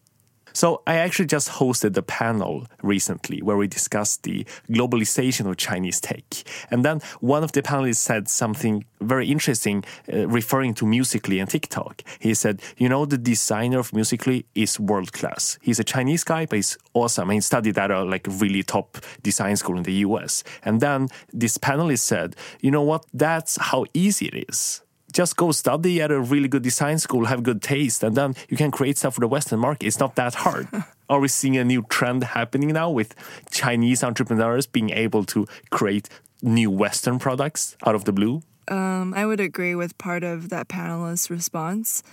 So 0.54 0.82
I 0.88 0.96
actually 0.96 1.28
just 1.28 1.50
hosted 1.50 1.96
a 1.98 2.02
panel 2.02 2.68
recently 2.82 3.42
where 3.42 3.58
we 3.58 3.68
discussed 3.68 4.24
the 4.24 4.46
globalization 4.70 5.50
of 5.50 5.58
Chinese 5.58 6.00
tech. 6.00 6.24
And 6.70 6.84
then 6.86 7.02
one 7.20 7.44
of 7.44 7.52
the 7.52 7.62
panelists 7.62 7.98
said 7.98 8.28
something 8.28 8.86
very 9.00 9.32
interesting 9.32 9.84
uh, 10.12 10.28
referring 10.28 10.74
to 10.76 10.86
Musically 10.86 11.40
and 11.40 11.50
TikTok. 11.50 12.04
He 12.20 12.34
said, 12.34 12.62
you 12.78 12.88
know, 12.90 13.06
the 13.06 13.18
designer 13.18 13.80
of 13.80 13.94
Musically 13.94 14.46
is 14.56 14.80
world 14.80 15.14
class. 15.14 15.58
He's 15.62 15.80
a 15.80 15.84
Chinese 15.84 16.24
guy, 16.24 16.46
but 16.46 16.58
he's 16.58 16.78
awesome. 16.94 17.30
And 17.30 17.36
he 17.36 17.42
studied 17.42 17.78
at 17.78 17.92
a 17.92 18.04
like 18.04 18.28
really 18.30 18.64
top 18.64 18.98
design 19.24 19.56
school 19.56 19.78
in 19.78 19.84
the 19.84 19.94
US. 20.06 20.44
And 20.64 20.82
then 20.82 21.08
this 21.34 21.58
panelist 21.58 22.00
said, 22.00 22.36
you 22.62 22.72
know 22.72 22.84
what? 22.84 23.06
That's 23.14 23.58
how 23.60 23.86
easy 23.94 24.28
it 24.28 24.46
is 24.50 24.82
just 25.12 25.36
go 25.38 25.52
study 25.52 26.02
at 26.02 26.12
a 26.12 26.20
really 26.20 26.48
good 26.48 26.64
design 26.64 27.00
school, 27.00 27.26
have 27.26 27.44
good 27.44 27.62
taste, 27.62 28.04
and 28.04 28.16
then 28.16 28.36
you 28.50 28.58
can 28.58 28.72
create 28.72 28.98
stuff 28.98 29.16
for 29.16 29.22
the 29.22 29.28
Western 29.28 29.60
market. 29.60 29.86
It's 29.86 30.00
not 30.00 30.16
that 30.16 30.36
hard. 30.36 30.68
Are 31.10 31.20
we 31.20 31.28
seeing 31.28 31.58
a 31.58 31.64
new 31.64 31.84
trend 31.90 32.24
happening 32.24 32.70
now 32.70 32.90
with 32.90 33.16
Chinese 33.52 34.04
entrepreneurs 34.04 34.66
being 34.66 34.92
able 34.92 35.26
to 35.26 35.46
create 35.70 36.08
new 36.42 36.72
Western 36.72 37.20
products 37.20 37.76
out 37.86 37.96
of 37.96 38.06
the 38.06 38.14
blue? 38.14 38.42
Um, 38.68 39.14
I 39.14 39.26
would 39.26 39.40
agree 39.40 39.76
with 39.76 39.98
part 39.98 40.24
of 40.24 40.50
that 40.50 40.68
panelist's 40.68 41.30
response, 41.30 42.04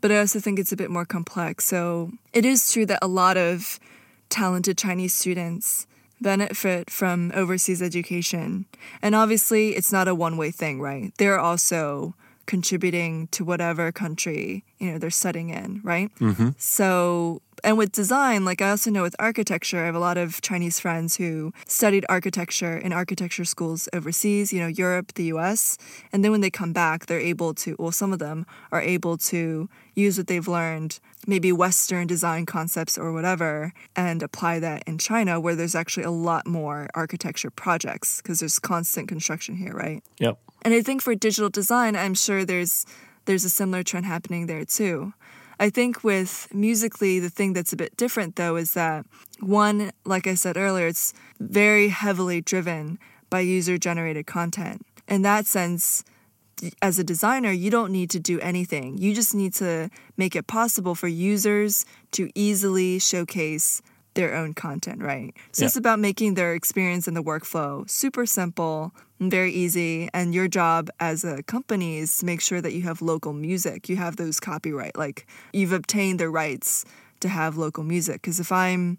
but 0.00 0.12
I 0.12 0.18
also 0.18 0.38
think 0.38 0.58
it's 0.58 0.72
a 0.72 0.76
bit 0.76 0.90
more 0.90 1.04
complex. 1.04 1.64
So 1.64 2.12
it 2.32 2.44
is 2.44 2.72
true 2.72 2.86
that 2.86 3.00
a 3.02 3.08
lot 3.08 3.36
of 3.36 3.80
talented 4.28 4.78
Chinese 4.78 5.14
students 5.14 5.86
benefit 6.20 6.90
from 6.90 7.32
overseas 7.34 7.82
education. 7.82 8.66
And 9.02 9.14
obviously, 9.14 9.70
it's 9.70 9.92
not 9.92 10.08
a 10.08 10.14
one 10.14 10.36
way 10.36 10.50
thing, 10.50 10.80
right? 10.80 11.12
They're 11.18 11.38
also 11.38 12.14
contributing 12.46 13.28
to 13.28 13.44
whatever 13.44 13.92
country 13.92 14.64
you 14.78 14.90
know 14.90 14.98
they're 14.98 15.10
studying 15.10 15.50
in 15.50 15.80
right 15.82 16.10
mm-hmm. 16.18 16.50
so 16.56 17.40
and 17.64 17.76
with 17.76 17.92
design 17.92 18.44
like 18.44 18.62
i 18.62 18.70
also 18.70 18.90
know 18.90 19.02
with 19.02 19.16
architecture 19.18 19.82
i 19.82 19.86
have 19.86 19.94
a 19.94 20.00
lot 20.00 20.16
of 20.16 20.40
chinese 20.42 20.78
friends 20.78 21.16
who 21.16 21.52
studied 21.66 22.04
architecture 22.08 22.76
in 22.76 22.92
architecture 22.92 23.44
schools 23.44 23.88
overseas 23.92 24.52
you 24.52 24.60
know 24.60 24.66
europe 24.66 25.12
the 25.14 25.24
us 25.24 25.76
and 26.12 26.24
then 26.24 26.30
when 26.30 26.40
they 26.40 26.50
come 26.50 26.72
back 26.72 27.06
they're 27.06 27.20
able 27.20 27.52
to 27.52 27.74
well 27.78 27.92
some 27.92 28.12
of 28.12 28.18
them 28.18 28.46
are 28.70 28.82
able 28.82 29.16
to 29.16 29.68
use 29.94 30.16
what 30.18 30.26
they've 30.26 30.48
learned 30.48 31.00
maybe 31.26 31.52
western 31.52 32.06
design 32.06 32.46
concepts 32.46 32.96
or 32.96 33.12
whatever 33.12 33.72
and 33.94 34.22
apply 34.22 34.58
that 34.58 34.82
in 34.86 34.98
china 34.98 35.38
where 35.40 35.54
there's 35.54 35.74
actually 35.74 36.04
a 36.04 36.10
lot 36.10 36.46
more 36.46 36.88
architecture 36.94 37.50
projects 37.50 38.20
because 38.22 38.40
there's 38.40 38.58
constant 38.58 39.08
construction 39.08 39.56
here 39.56 39.72
right 39.72 40.02
yep 40.18 40.38
and 40.66 40.74
I 40.74 40.82
think 40.82 41.00
for 41.00 41.14
digital 41.14 41.48
design, 41.48 41.94
I'm 41.94 42.14
sure 42.14 42.44
there's 42.44 42.86
there's 43.26 43.44
a 43.44 43.48
similar 43.48 43.84
trend 43.84 44.04
happening 44.04 44.46
there 44.46 44.64
too. 44.64 45.12
I 45.60 45.70
think 45.70 46.02
with 46.02 46.48
musically, 46.52 47.20
the 47.20 47.30
thing 47.30 47.52
that's 47.52 47.72
a 47.72 47.76
bit 47.76 47.96
different 47.96 48.34
though 48.34 48.56
is 48.56 48.72
that 48.74 49.06
one, 49.38 49.92
like 50.04 50.26
I 50.26 50.34
said 50.34 50.56
earlier, 50.56 50.88
it's 50.88 51.14
very 51.38 51.88
heavily 51.90 52.40
driven 52.40 52.98
by 53.30 53.40
user 53.40 53.78
generated 53.78 54.26
content. 54.26 54.84
In 55.06 55.22
that 55.22 55.46
sense, 55.46 56.02
as 56.82 56.98
a 56.98 57.04
designer, 57.04 57.50
you 57.50 57.70
don't 57.70 57.92
need 57.92 58.10
to 58.10 58.20
do 58.20 58.40
anything. 58.40 58.98
You 58.98 59.14
just 59.14 59.34
need 59.34 59.54
to 59.54 59.90
make 60.16 60.34
it 60.34 60.46
possible 60.46 60.94
for 60.94 61.08
users 61.08 61.84
to 62.12 62.30
easily 62.34 62.98
showcase 62.98 63.82
their 64.14 64.34
own 64.34 64.54
content, 64.54 65.02
right? 65.02 65.34
So 65.52 65.62
Yeah. 65.62 65.66
it's 65.66 65.76
about 65.76 65.98
making 66.00 66.34
their 66.34 66.54
experience 66.54 67.06
in 67.06 67.12
the 67.14 67.22
workflow 67.22 67.88
super 67.88 68.24
simple 68.24 68.94
and 69.20 69.30
very 69.30 69.52
easy. 69.52 70.08
And 70.14 70.34
your 70.34 70.48
job 70.48 70.88
as 70.98 71.22
a 71.22 71.42
company 71.42 71.98
is 71.98 72.16
to 72.18 72.26
make 72.26 72.40
sure 72.40 72.62
that 72.62 72.72
you 72.72 72.82
have 72.82 73.02
local 73.02 73.34
music. 73.34 73.88
You 73.90 73.96
have 73.96 74.16
those 74.16 74.40
copyright, 74.40 74.96
like 74.96 75.26
you've 75.52 75.72
obtained 75.72 76.18
the 76.18 76.30
rights 76.30 76.86
to 77.20 77.28
have 77.28 77.58
local 77.58 77.84
music. 77.84 78.22
Because 78.22 78.40
if 78.40 78.50
I'm 78.50 78.96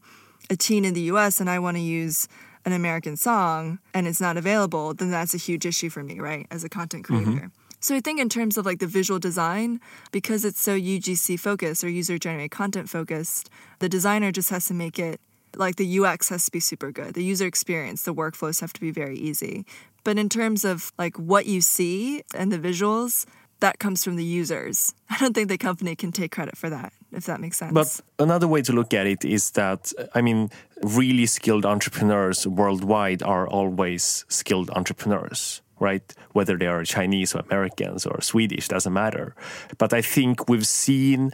a 0.51 0.55
teen 0.55 0.85
in 0.85 0.93
the 0.93 1.01
US 1.13 1.41
and 1.41 1.49
I 1.49 1.57
want 1.57 1.77
to 1.77 1.81
use 1.81 2.27
an 2.67 2.73
American 2.73 3.15
song 3.15 3.79
and 3.93 4.07
it's 4.07 4.19
not 4.19 4.35
available, 4.35 4.93
then 4.93 5.09
that's 5.09 5.33
a 5.33 5.37
huge 5.37 5.65
issue 5.65 5.89
for 5.89 6.03
me, 6.03 6.19
right? 6.19 6.45
As 6.51 6.65
a 6.65 6.69
content 6.69 7.05
mm-hmm. 7.05 7.23
creator. 7.23 7.51
So 7.79 7.95
I 7.95 8.01
think 8.01 8.19
in 8.19 8.27
terms 8.27 8.57
of 8.57 8.65
like 8.65 8.79
the 8.79 8.87
visual 8.87 9.19
design, 9.19 9.79
because 10.11 10.43
it's 10.43 10.59
so 10.59 10.77
UGC 10.77 11.39
focused 11.39 11.81
or 11.85 11.89
user 11.89 12.17
generated 12.17 12.51
content 12.51 12.89
focused, 12.89 13.49
the 13.79 13.87
designer 13.87 14.33
just 14.33 14.49
has 14.49 14.67
to 14.67 14.73
make 14.73 14.99
it 14.99 15.21
like 15.55 15.77
the 15.77 15.99
UX 15.99 16.27
has 16.27 16.43
to 16.45 16.51
be 16.51 16.59
super 16.59 16.91
good. 16.91 17.13
The 17.13 17.23
user 17.23 17.47
experience, 17.47 18.03
the 18.03 18.13
workflows 18.13 18.59
have 18.59 18.73
to 18.73 18.81
be 18.81 18.91
very 18.91 19.17
easy. 19.17 19.65
But 20.03 20.17
in 20.17 20.27
terms 20.27 20.65
of 20.65 20.91
like 20.97 21.15
what 21.17 21.45
you 21.45 21.61
see 21.61 22.23
and 22.35 22.51
the 22.51 22.59
visuals, 22.59 23.25
that 23.59 23.79
comes 23.79 24.03
from 24.03 24.15
the 24.15 24.23
users. 24.23 24.93
I 25.09 25.17
don't 25.17 25.33
think 25.33 25.49
the 25.49 25.57
company 25.57 25.95
can 25.95 26.11
take 26.11 26.31
credit 26.31 26.57
for 26.57 26.69
that, 26.69 26.93
if 27.11 27.25
that 27.25 27.39
makes 27.39 27.57
sense. 27.57 27.73
But 27.73 28.01
another 28.19 28.47
way 28.47 28.61
to 28.63 28.73
look 28.73 28.93
at 28.93 29.07
it 29.07 29.25
is 29.25 29.51
that, 29.51 29.91
I 30.13 30.21
mean, 30.21 30.49
really 30.83 31.25
skilled 31.25 31.65
entrepreneurs 31.65 32.45
worldwide 32.47 33.23
are 33.23 33.47
always 33.47 34.25
skilled 34.27 34.69
entrepreneurs, 34.71 35.61
right? 35.79 36.13
Whether 36.33 36.57
they 36.57 36.67
are 36.67 36.83
Chinese 36.83 37.35
or 37.35 37.39
Americans 37.39 38.05
or 38.05 38.21
Swedish, 38.21 38.67
doesn't 38.67 38.93
matter. 38.93 39.35
But 39.77 39.93
I 39.93 40.01
think 40.01 40.47
we've 40.49 40.67
seen 40.67 41.31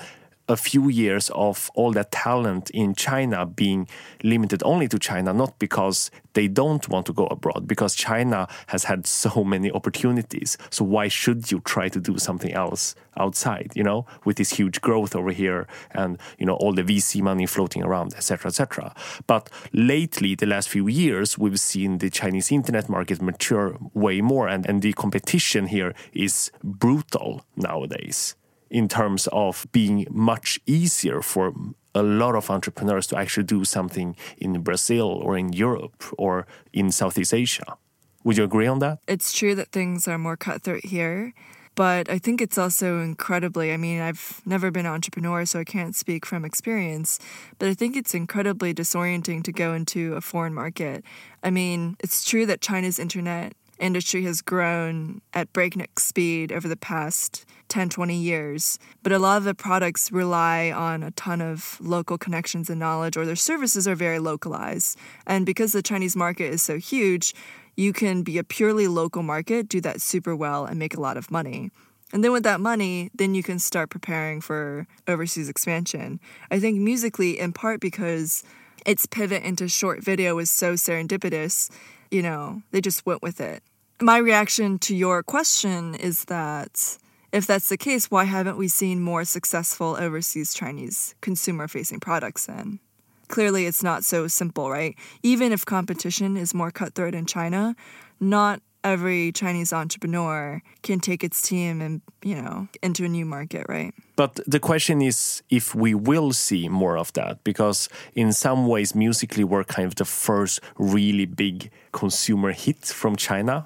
a 0.50 0.58
few 0.58 0.90
years 0.90 1.30
of 1.34 1.72
all 1.74 1.92
that 1.94 2.12
talent 2.12 2.70
in 2.72 2.94
China 2.96 3.46
being 3.46 3.88
limited 4.24 4.62
only 4.66 4.88
to 4.90 5.00
China, 5.00 5.34
not 5.34 5.58
because 5.58 6.12
they 6.34 6.48
don't 6.48 6.90
want 6.90 7.06
to 7.06 7.14
go 7.14 7.28
abroad, 7.28 7.68
because 7.68 7.96
China 7.96 8.48
has 8.68 8.84
had 8.84 9.08
so 9.08 9.44
many 9.44 9.72
opportunities. 9.72 10.58
So 10.70 10.84
why 10.84 11.08
should 11.08 11.52
you 11.52 11.62
try 11.62 11.88
to 11.90 12.00
do 12.00 12.18
something 12.18 12.52
else 12.52 12.96
outside, 13.16 13.72
you 13.76 13.84
know, 13.84 14.06
with 14.26 14.38
this 14.38 14.52
huge 14.52 14.82
growth 14.82 15.16
over 15.16 15.32
here 15.32 15.68
and, 15.92 16.18
you 16.38 16.46
know, 16.46 16.56
all 16.56 16.74
the 16.74 16.84
VC 16.84 17.22
money 17.22 17.46
floating 17.46 17.84
around, 17.84 18.14
etc., 18.14 18.50
etc. 18.50 18.94
But 19.28 19.50
lately, 19.72 20.36
the 20.36 20.48
last 20.48 20.68
few 20.68 20.88
years, 20.88 21.38
we've 21.38 21.60
seen 21.60 22.00
the 22.00 22.10
Chinese 22.10 22.52
internet 22.52 22.90
market 22.90 23.22
mature 23.22 23.78
way 23.94 24.20
more 24.22 24.48
and, 24.48 24.66
and 24.66 24.82
the 24.82 24.94
competition 24.94 25.68
here 25.68 25.94
is 26.14 26.52
brutal 26.64 27.46
nowadays 27.56 28.36
in 28.70 28.88
terms 28.88 29.28
of 29.32 29.66
being 29.72 30.08
much 30.10 30.60
easier 30.66 31.22
for 31.22 31.54
a 31.96 32.04
lot 32.04 32.36
of 32.36 32.50
entrepreneurs 32.50 33.08
to 33.08 33.18
actually 33.18 33.44
do 33.44 33.64
something 33.64 34.16
in 34.38 34.62
Brazil 34.62 35.08
or 35.08 35.38
in 35.38 35.54
Europe 35.54 36.04
or 36.18 36.48
in 36.72 36.92
Southeast 36.92 37.34
Asia. 37.34 37.78
Would 38.24 38.38
you 38.38 38.44
agree 38.44 38.68
on 38.68 38.80
that? 38.80 39.00
it's 39.08 39.34
true 39.34 39.54
that 39.56 39.72
things 39.72 40.08
are 40.08 40.18
more 40.18 40.38
cutthroat 40.38 40.86
here, 40.86 41.34
but 41.76 42.10
I 42.10 42.20
think 42.20 42.42
it's 42.42 42.58
also 42.58 43.00
incredibly. 43.02 43.74
I 43.74 43.78
mean, 43.78 44.00
I've 44.00 44.42
never 44.46 44.72
been 44.72 44.86
an 44.86 44.94
entrepreneur, 44.94 45.46
so 45.46 45.60
I 45.60 45.64
can't 45.64 45.96
speak 45.96 46.26
from 46.26 46.46
experience, 46.46 47.20
but 47.60 47.68
I 47.68 47.74
think 47.74 47.96
it's 47.98 48.14
incredibly 48.14 48.74
disorienting 48.74 49.44
to 49.44 49.52
go 49.52 49.74
into 49.74 50.14
a 50.14 50.22
foreign 50.22 50.54
market. 50.54 51.04
I 51.44 51.50
mean, 51.50 51.98
it's 52.00 52.24
true 52.24 52.46
that 52.46 52.62
China's 52.62 53.00
internet 53.00 53.54
industry 53.80 54.24
has 54.24 54.42
grown 54.42 55.22
at 55.34 55.52
breakneck 55.52 56.00
speed 56.00 56.52
over 56.52 56.68
the 56.68 56.78
past 56.78 57.46
10, 57.70 57.90
20 57.90 58.16
years, 58.16 58.80
but 59.02 59.12
a 59.12 59.20
lot 59.20 59.38
of 59.38 59.44
the 59.44 59.56
products 59.56 60.12
rely 60.12 60.72
on 60.72 61.04
a 61.04 61.12
ton 61.12 61.42
of 61.42 61.78
local 61.82 62.18
connections 62.18 62.70
and 62.70 62.80
knowledge, 62.80 63.18
or 63.18 63.26
their 63.26 63.36
services 63.36 63.88
are 63.88 63.96
very 63.96 64.20
localized. 64.20 64.98
And 65.26 65.46
because 65.46 65.72
the 65.72 65.82
Chinese 65.82 66.16
market 66.16 66.54
is 66.54 66.62
so 66.62 66.78
huge, 66.78 67.34
you 67.76 67.94
can 67.94 68.24
be 68.24 68.38
a 68.38 68.44
purely 68.44 68.88
local 68.88 69.24
market, 69.24 69.68
do 69.68 69.82
that 69.82 70.02
super 70.02 70.36
well, 70.36 70.66
and 70.66 70.78
make 70.78 70.96
a 70.96 71.02
lot 71.02 71.18
of 71.18 71.32
money. 71.32 71.72
And 72.14 72.24
then 72.24 72.32
with 72.32 72.44
that 72.44 72.60
money, 72.60 73.10
then 73.16 73.34
you 73.34 73.42
can 73.42 73.58
start 73.58 73.90
preparing 73.90 74.40
for 74.40 74.86
overseas 75.08 75.50
expansion. 75.50 76.20
I 76.52 76.60
think 76.60 76.80
musically, 76.80 77.40
in 77.40 77.54
part 77.54 77.82
because 77.82 78.44
its 78.86 79.08
pivot 79.08 79.44
into 79.44 79.68
short 79.68 80.04
video 80.04 80.36
was 80.36 80.52
so 80.52 80.74
serendipitous, 80.74 81.72
you 82.12 82.22
know, 82.22 82.62
they 82.72 82.82
just 82.82 83.06
went 83.06 83.24
with 83.24 83.42
it. 83.42 83.64
My 84.00 84.18
reaction 84.18 84.78
to 84.80 84.96
your 84.96 85.24
question 85.24 85.96
is 85.96 86.26
that 86.26 86.98
if 87.34 87.48
that's 87.48 87.68
the 87.68 87.78
case, 87.78 88.12
why 88.12 88.26
haven't 88.26 88.58
we 88.58 88.68
seen 88.68 89.02
more 89.02 89.26
successful 89.26 89.98
overseas 90.00 90.54
Chinese 90.54 91.16
consumer 91.20 91.68
facing 91.68 92.00
products 92.00 92.46
then? 92.46 92.80
Clearly, 93.28 93.66
it's 93.66 93.82
not 93.82 94.06
so 94.06 94.28
simple, 94.28 94.70
right? 94.70 94.96
Even 95.24 95.52
if 95.52 95.66
competition 95.66 96.38
is 96.38 96.54
more 96.54 96.70
cutthroat 96.70 97.16
in 97.16 97.26
China, 97.26 97.76
not 98.20 98.62
every 98.84 99.32
Chinese 99.32 99.74
entrepreneur 99.74 100.62
can 100.84 101.00
take 101.00 101.24
its 101.24 101.42
team 101.42 101.82
and, 101.82 102.02
you 102.22 102.40
know, 102.40 102.68
into 102.84 103.04
a 103.04 103.10
new 103.10 103.26
market, 103.26 103.66
right? 103.68 103.96
But 104.16 104.40
the 104.46 104.60
question 104.60 105.02
is 105.02 105.42
if 105.50 105.74
we 105.74 105.96
will 105.96 106.34
see 106.34 106.70
more 106.70 106.98
of 106.98 107.12
that, 107.14 107.44
because 107.44 107.90
in 108.14 108.32
some 108.32 108.68
ways, 108.68 108.94
musically, 108.94 109.44
we're 109.44 109.64
kind 109.64 109.88
of 109.88 109.96
the 109.96 110.06
first 110.06 110.60
really 110.78 111.26
big 111.26 111.72
consumer 111.94 112.52
hit 112.52 112.86
from 112.86 113.16
China. 113.16 113.66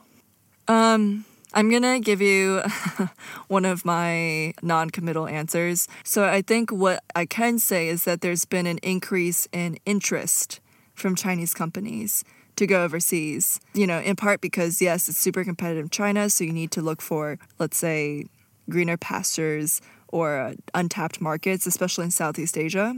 Um, 0.69 1.25
I'm 1.53 1.69
gonna 1.69 1.99
give 1.99 2.21
you 2.21 2.61
one 3.47 3.65
of 3.65 3.85
my 3.85 4.53
non 4.61 4.89
committal 4.89 5.27
answers. 5.27 5.87
So 6.03 6.25
I 6.25 6.41
think 6.41 6.71
what 6.71 7.03
I 7.15 7.25
can 7.25 7.59
say 7.59 7.87
is 7.87 8.03
that 8.03 8.21
there's 8.21 8.45
been 8.45 8.67
an 8.67 8.79
increase 8.79 9.47
in 9.51 9.77
interest 9.85 10.59
from 10.93 11.15
Chinese 11.15 11.53
companies 11.53 12.23
to 12.57 12.67
go 12.67 12.83
overseas. 12.83 13.59
You 13.73 13.87
know, 13.87 13.99
in 13.99 14.15
part 14.15 14.41
because, 14.41 14.81
yes, 14.81 15.07
it's 15.07 15.19
super 15.19 15.43
competitive 15.43 15.85
in 15.85 15.89
China, 15.89 16.29
so 16.29 16.43
you 16.43 16.53
need 16.53 16.71
to 16.71 16.81
look 16.81 17.01
for, 17.01 17.39
let's 17.59 17.77
say, 17.77 18.25
greener 18.69 18.97
pastures 18.97 19.81
or 20.09 20.39
uh, 20.39 20.53
untapped 20.73 21.21
markets, 21.21 21.67
especially 21.67 22.05
in 22.05 22.11
Southeast 22.11 22.57
Asia. 22.57 22.95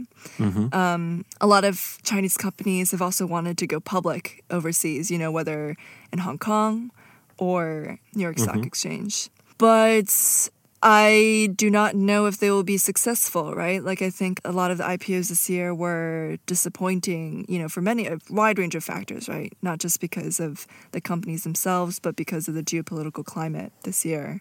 Um, 0.72 1.24
a 1.40 1.46
lot 1.46 1.64
of 1.64 1.98
Chinese 2.02 2.36
companies 2.36 2.92
have 2.92 3.02
also 3.02 3.26
wanted 3.26 3.58
to 3.58 3.66
go 3.66 3.80
public 3.80 4.44
overseas, 4.50 5.10
you 5.10 5.18
know, 5.18 5.30
whether 5.30 5.76
in 6.12 6.20
Hong 6.20 6.38
Kong 6.38 6.90
or 7.40 7.98
New 8.14 8.22
York 8.22 8.38
Stock 8.38 8.56
Mhm. 8.56 8.66
Exchange. 8.66 9.28
But 9.58 10.48
I 10.82 11.50
do 11.56 11.68
not 11.68 11.94
know 11.94 12.24
if 12.24 12.38
they 12.38 12.50
will 12.50 12.62
be 12.62 12.78
successful, 12.78 13.54
right? 13.54 13.84
Like, 13.84 14.00
I 14.00 14.08
think 14.08 14.40
a 14.46 14.52
lot 14.52 14.70
of 14.70 14.78
the 14.78 14.84
IPOs 14.84 15.28
this 15.28 15.50
year 15.50 15.74
were 15.74 16.38
disappointing, 16.46 17.44
you 17.48 17.58
know, 17.58 17.68
for 17.68 17.82
many, 17.82 18.06
a 18.06 18.18
wide 18.30 18.58
range 18.58 18.74
of 18.74 18.82
factors, 18.82 19.28
right? 19.28 19.52
Not 19.60 19.78
just 19.78 20.00
because 20.00 20.40
of 20.40 20.66
the 20.92 21.00
companies 21.00 21.42
themselves, 21.44 21.98
but 22.00 22.16
because 22.16 22.48
of 22.48 22.54
the 22.54 22.62
geopolitical 22.62 23.24
climate 23.24 23.72
this 23.82 24.06
year. 24.06 24.40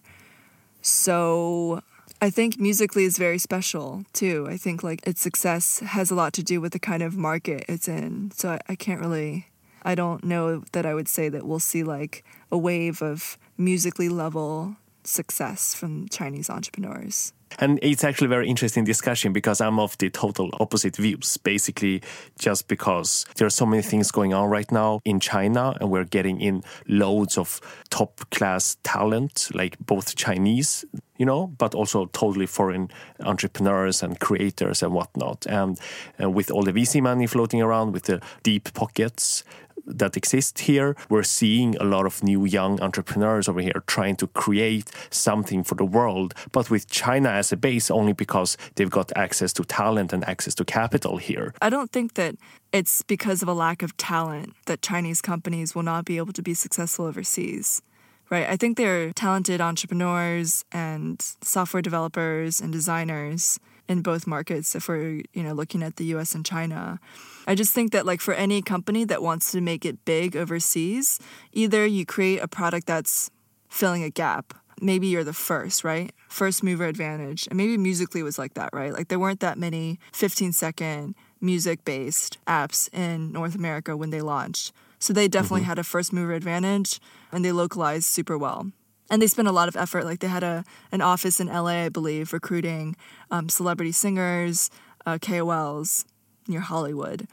So 0.82 1.82
I 2.22 2.30
think 2.30 2.60
musically 2.60 3.04
is 3.04 3.18
very 3.18 3.38
special 3.38 4.06
too. 4.14 4.48
I 4.50 4.56
think 4.56 4.82
like 4.84 5.06
its 5.06 5.22
success 5.22 5.80
has 5.80 6.10
a 6.10 6.16
lot 6.16 6.32
to 6.34 6.44
do 6.44 6.62
with 6.62 6.72
the 6.72 6.80
kind 6.80 7.04
of 7.04 7.18
market 7.18 7.66
it's 7.68 7.88
in. 7.90 8.32
So 8.34 8.52
I, 8.52 8.60
I 8.70 8.76
can't 8.76 9.02
really, 9.02 9.48
I 9.84 9.96
don't 9.96 10.24
know 10.24 10.64
that 10.72 10.86
I 10.86 10.94
would 10.94 11.08
say 11.08 11.30
that 11.30 11.46
we'll 11.46 11.60
see 11.60 11.84
like 11.84 12.24
a 12.52 12.58
wave 12.58 13.02
of 13.02 13.38
musically 13.58 14.10
level 14.10 14.76
success 15.04 15.74
from 15.74 16.08
Chinese 16.10 16.50
entrepreneurs. 16.50 17.34
And 17.58 17.80
it's 17.82 18.04
actually 18.04 18.28
a 18.28 18.30
very 18.30 18.48
interesting 18.48 18.84
discussion 18.84 19.34
because 19.34 19.60
I'm 19.60 19.80
of 19.80 19.98
the 19.98 20.10
total 20.10 20.52
opposite 20.60 20.96
views. 20.98 21.38
Basically, 21.38 22.04
just 22.38 22.68
because 22.68 23.26
there 23.36 23.48
are 23.48 23.50
so 23.52 23.66
many 23.66 23.82
things 23.82 24.12
going 24.12 24.34
on 24.34 24.50
right 24.50 24.72
now 24.72 25.02
in 25.04 25.20
China, 25.20 25.76
and 25.82 25.90
we're 25.90 26.06
getting 26.06 26.40
in 26.40 26.64
loads 26.88 27.38
of 27.38 27.60
top 27.90 28.30
class 28.30 28.78
talent, 28.84 29.50
like 29.54 29.78
both 29.80 30.16
Chinese, 30.16 30.86
you 31.18 31.26
know, 31.26 31.48
but 31.48 31.74
also 31.74 32.06
totally 32.08 32.46
foreign 32.46 32.90
entrepreneurs 33.22 34.04
and 34.04 34.20
creators 34.20 34.84
and 34.84 34.94
whatnot. 34.94 35.48
And, 35.48 35.80
and 36.18 36.36
with 36.36 36.52
all 36.52 36.64
the 36.64 36.72
VC 36.72 37.02
money 37.02 37.26
floating 37.26 37.62
around, 37.62 37.94
with 37.94 38.04
the 38.04 38.22
deep 38.44 38.74
pockets, 38.74 39.44
that 39.90 40.16
exist 40.16 40.60
here. 40.60 40.96
We're 41.10 41.24
seeing 41.24 41.76
a 41.78 41.84
lot 41.84 42.06
of 42.06 42.24
new 42.24 42.46
young 42.46 42.80
entrepreneurs 42.82 43.48
over 43.50 43.62
here 43.62 43.84
trying 43.88 44.16
to 44.18 44.28
create 44.28 44.92
something 45.10 45.64
for 45.64 45.76
the 45.76 45.86
world, 45.86 46.34
but 46.52 46.70
with 46.70 46.90
China 46.90 47.30
as 47.30 47.52
a 47.52 47.58
base 47.58 47.92
only 47.92 48.14
because 48.14 48.58
they've 48.76 48.90
got 48.90 49.12
access 49.16 49.52
to 49.54 49.64
talent 49.64 50.14
and 50.14 50.28
access 50.28 50.56
to 50.56 50.66
capital 50.66 51.18
here. 51.18 51.54
I 51.62 51.70
don't 51.70 51.92
think 51.92 52.14
that 52.14 52.36
it's 52.72 53.02
because 53.04 53.42
of 53.42 53.48
a 53.48 53.54
lack 53.54 53.82
of 53.82 53.98
talent 53.98 54.54
that 54.66 54.82
Chinese 54.82 55.22
companies 55.22 55.74
will 55.74 55.84
not 55.84 56.06
be 56.06 56.18
able 56.18 56.34
to 56.34 56.42
be 56.42 56.54
successful 56.54 57.06
overseas. 57.06 57.82
Right? 58.30 58.48
I 58.48 58.58
think 58.58 58.78
they're 58.78 59.12
talented 59.14 59.60
entrepreneurs 59.60 60.64
and 60.72 61.20
software 61.42 61.82
developers 61.82 62.62
and 62.62 62.72
designers. 62.72 63.60
In 63.90 64.02
both 64.02 64.28
markets 64.28 64.76
if 64.76 64.88
we're 64.88 65.22
you 65.34 65.44
know 65.44 65.52
looking 65.54 65.84
at 65.84 65.98
the 65.98 66.06
US 66.16 66.36
and 66.36 66.46
China. 66.46 67.00
I 67.48 67.56
just 67.56 67.74
think 67.74 67.92
that 67.92 68.06
like 68.06 68.22
for 68.22 68.34
any 68.34 68.62
company 68.62 69.04
that 69.06 69.22
wants 69.22 69.52
to 69.52 69.60
make 69.60 69.84
it 69.84 70.06
big 70.06 70.38
overseas, 70.38 71.20
either 71.52 71.86
you 71.86 72.06
create 72.06 72.40
a 72.42 72.48
product 72.48 72.86
that's 72.88 73.32
filling 73.68 74.04
a 74.04 74.10
gap. 74.10 74.54
Maybe 74.82 75.08
you're 75.08 75.26
the 75.26 75.34
first, 75.34 75.84
right? 75.84 76.14
First 76.30 76.64
mover 76.64 76.86
advantage. 76.86 77.48
And 77.48 77.58
maybe 77.58 77.78
Musically 77.78 78.24
was 78.24 78.40
like 78.40 78.54
that, 78.54 78.70
right? 78.72 78.94
Like 78.94 79.10
there 79.10 79.20
weren't 79.20 79.42
that 79.42 79.58
many 79.58 80.00
15 80.14 80.54
second 80.54 81.16
music 81.42 81.84
based 81.84 82.38
apps 82.48 82.94
in 82.94 83.34
North 83.34 83.56
America 83.56 83.98
when 83.98 84.12
they 84.12 84.22
launched. 84.22 84.72
So 85.00 85.12
they 85.12 85.28
definitely 85.28 85.62
mm-hmm. 85.62 85.70
had 85.70 85.80
a 85.80 85.84
first 85.84 86.14
mover 86.14 86.34
advantage 86.34 87.00
and 87.32 87.44
they 87.44 87.52
localized 87.52 88.06
super 88.06 88.38
well. 88.38 88.72
And 89.10 89.22
they 89.22 89.28
spent 89.28 89.48
a 89.48 89.52
lot 89.52 89.68
of 89.68 89.76
effort. 89.76 90.06
Like 90.06 90.20
they 90.20 90.28
had 90.28 90.44
a 90.44 90.64
an 90.92 91.02
office 91.02 91.40
in 91.40 91.48
LA, 91.48 91.86
I 91.86 91.90
believe, 91.90 92.34
recruiting 92.34 92.96
um, 93.32 93.50
celebrity 93.50 93.92
singers, 93.92 94.70
uh, 95.06 95.18
KOLs 95.18 96.06
near 96.48 96.62
Hollywood. 96.62 97.28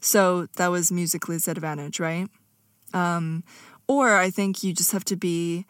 So 0.00 0.46
that 0.56 0.68
was 0.68 0.90
Musically's 0.90 1.48
advantage, 1.48 1.98
right? 1.98 2.28
Um, 2.94 3.42
or 3.86 4.16
I 4.16 4.30
think 4.30 4.62
you 4.62 4.72
just 4.72 4.92
have 4.92 5.04
to 5.06 5.16
be 5.16 5.66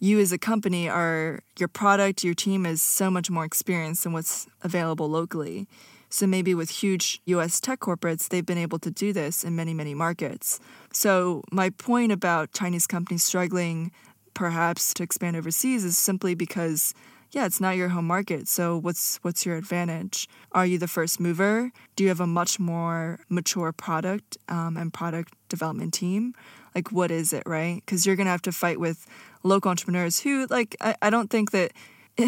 you 0.00 0.18
as 0.18 0.32
a 0.32 0.38
company 0.38 0.88
are 0.88 1.40
your 1.58 1.68
product, 1.68 2.24
your 2.24 2.34
team 2.34 2.64
is 2.64 2.80
so 2.80 3.10
much 3.10 3.30
more 3.30 3.44
experienced 3.44 4.04
than 4.04 4.14
what's 4.14 4.46
available 4.62 5.08
locally. 5.08 5.68
So 6.08 6.26
maybe 6.26 6.54
with 6.54 6.70
huge 6.70 7.20
US 7.26 7.60
tech 7.60 7.80
corporates, 7.80 8.28
they've 8.28 8.44
been 8.44 8.58
able 8.58 8.78
to 8.80 8.90
do 8.90 9.12
this 9.12 9.44
in 9.44 9.54
many, 9.54 9.74
many 9.74 9.94
markets. 9.94 10.58
So 10.92 11.44
my 11.52 11.70
point 11.70 12.10
about 12.10 12.52
Chinese 12.52 12.86
companies 12.86 13.22
struggling 13.22 13.92
perhaps 14.34 14.94
to 14.94 15.02
expand 15.02 15.36
overseas 15.36 15.84
is 15.84 15.98
simply 15.98 16.34
because 16.34 16.94
yeah, 17.32 17.46
it's 17.46 17.60
not 17.60 17.76
your 17.76 17.90
home 17.90 18.06
market. 18.06 18.48
So 18.48 18.76
what's 18.76 19.18
what's 19.22 19.46
your 19.46 19.56
advantage? 19.56 20.28
Are 20.52 20.66
you 20.66 20.78
the 20.78 20.88
first 20.88 21.20
mover? 21.20 21.70
Do 21.94 22.02
you 22.02 22.08
have 22.08 22.20
a 22.20 22.26
much 22.26 22.58
more 22.58 23.20
mature 23.28 23.72
product 23.72 24.36
um, 24.48 24.76
and 24.76 24.92
product 24.92 25.34
development 25.48 25.94
team? 25.94 26.34
Like 26.74 26.90
what 26.90 27.10
is 27.10 27.32
it, 27.32 27.44
right? 27.46 27.82
Because 27.84 28.04
you're 28.04 28.16
gonna 28.16 28.30
have 28.30 28.42
to 28.42 28.52
fight 28.52 28.80
with 28.80 29.06
local 29.42 29.70
entrepreneurs 29.70 30.20
who 30.20 30.46
like 30.50 30.76
I, 30.80 30.96
I 31.02 31.10
don't 31.10 31.30
think 31.30 31.52
that 31.52 31.72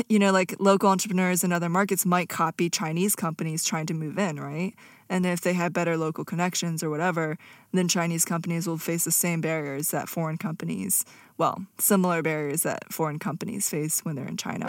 you 0.09 0.19
know, 0.19 0.33
like 0.33 0.55
local 0.59 0.89
entrepreneurs 0.89 1.45
in 1.45 1.53
other 1.53 1.69
markets 1.69 2.07
might 2.07 2.29
copy 2.29 2.71
Chinese 2.71 3.15
companies 3.17 3.65
trying 3.65 3.87
to 3.87 3.95
move 3.95 4.19
in, 4.19 4.39
right? 4.39 4.75
And 5.13 5.27
if 5.27 5.43
they 5.43 5.53
have 5.53 5.75
better 5.75 5.99
local 5.99 6.25
connections 6.25 6.83
or 6.83 6.89
whatever, 6.89 7.37
then 7.71 7.87
Chinese 7.87 8.25
companies 8.25 8.67
will 8.67 8.79
face 8.79 9.05
the 9.05 9.11
same 9.11 9.43
barriers 9.43 9.91
that 9.91 10.09
foreign 10.09 10.39
companies, 10.39 11.05
well, 11.37 11.67
similar 11.77 12.23
barriers 12.23 12.63
that 12.63 12.91
foreign 12.91 13.19
companies 13.19 13.69
face 13.69 14.01
when 14.07 14.17
they're 14.17 14.27
in 14.27 14.39
China. 14.39 14.67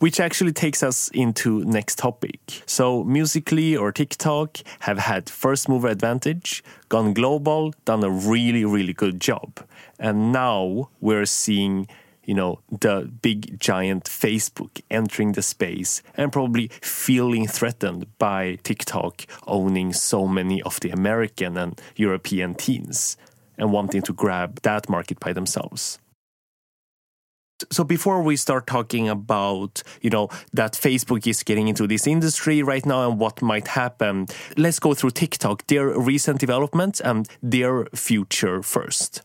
which 0.00 0.18
actually 0.18 0.50
takes 0.52 0.82
us 0.82 1.10
into 1.10 1.62
next 1.64 1.98
topic. 1.98 2.62
So 2.64 3.04
Musically 3.04 3.76
or 3.76 3.92
TikTok 3.92 4.56
have 4.78 4.96
had 4.98 5.28
first 5.28 5.68
mover 5.68 5.88
advantage, 5.88 6.64
gone 6.88 7.12
global, 7.12 7.74
done 7.84 8.02
a 8.02 8.08
really 8.08 8.64
really 8.64 8.94
good 8.94 9.20
job. 9.20 9.60
And 9.98 10.32
now 10.32 10.88
we're 11.00 11.26
seeing 11.26 11.86
you 12.24 12.34
know 12.34 12.60
the 12.80 13.10
big 13.22 13.58
giant 13.58 14.04
Facebook 14.04 14.80
entering 14.90 15.32
the 15.32 15.42
space 15.42 16.02
and 16.16 16.32
probably 16.32 16.68
feeling 16.82 17.46
threatened 17.46 18.06
by 18.18 18.58
TikTok 18.62 19.26
owning 19.46 19.92
so 19.92 20.26
many 20.26 20.62
of 20.62 20.80
the 20.80 20.90
American 20.90 21.56
and 21.56 21.80
European 21.96 22.54
teens 22.54 23.16
and 23.56 23.72
wanting 23.72 24.02
to 24.02 24.12
grab 24.12 24.60
that 24.62 24.88
market 24.88 25.20
by 25.20 25.32
themselves. 25.32 25.98
So 27.70 27.84
before 27.84 28.22
we 28.22 28.36
start 28.36 28.66
talking 28.66 29.08
about 29.08 29.82
you 30.00 30.08
know 30.08 30.28
that 30.54 30.72
facebook 30.72 31.26
is 31.26 31.42
getting 31.42 31.68
into 31.68 31.86
this 31.86 32.06
industry 32.06 32.62
right 32.62 32.86
now 32.86 33.06
and 33.06 33.18
what 33.18 33.42
might 33.42 33.68
happen 33.68 34.28
let's 34.56 34.78
go 34.78 34.94
through 34.94 35.10
tiktok 35.10 35.66
their 35.66 35.88
recent 35.98 36.40
developments 36.40 37.00
and 37.00 37.28
their 37.42 37.84
future 37.94 38.62
first 38.62 39.20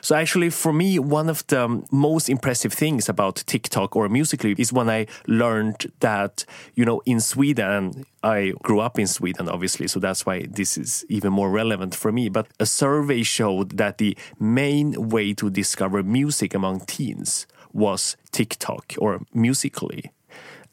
so 0.00 0.14
actually, 0.14 0.50
for 0.50 0.72
me, 0.72 0.98
one 0.98 1.28
of 1.28 1.46
the 1.46 1.82
most 1.90 2.28
impressive 2.28 2.72
things 2.72 3.08
about 3.08 3.36
TikTok 3.46 3.96
or 3.96 4.08
Musically 4.08 4.54
is 4.58 4.72
when 4.72 4.88
I 4.88 5.06
learned 5.26 5.90
that, 6.00 6.44
you 6.74 6.84
know, 6.84 7.02
in 7.06 7.20
Sweden, 7.20 8.04
I 8.22 8.52
grew 8.62 8.80
up 8.80 8.98
in 8.98 9.06
Sweden, 9.06 9.48
obviously, 9.48 9.88
so 9.88 10.00
that's 10.00 10.24
why 10.26 10.46
this 10.48 10.76
is 10.76 11.04
even 11.08 11.32
more 11.32 11.50
relevant 11.50 11.94
for 11.94 12.12
me. 12.12 12.28
But 12.28 12.48
a 12.58 12.66
survey 12.66 13.22
showed 13.22 13.76
that 13.76 13.98
the 13.98 14.16
main 14.38 15.08
way 15.10 15.34
to 15.34 15.50
discover 15.50 16.02
music 16.02 16.54
among 16.54 16.80
teens 16.80 17.46
was 17.72 18.16
TikTok 18.30 18.94
or 18.98 19.20
Musically. 19.34 20.10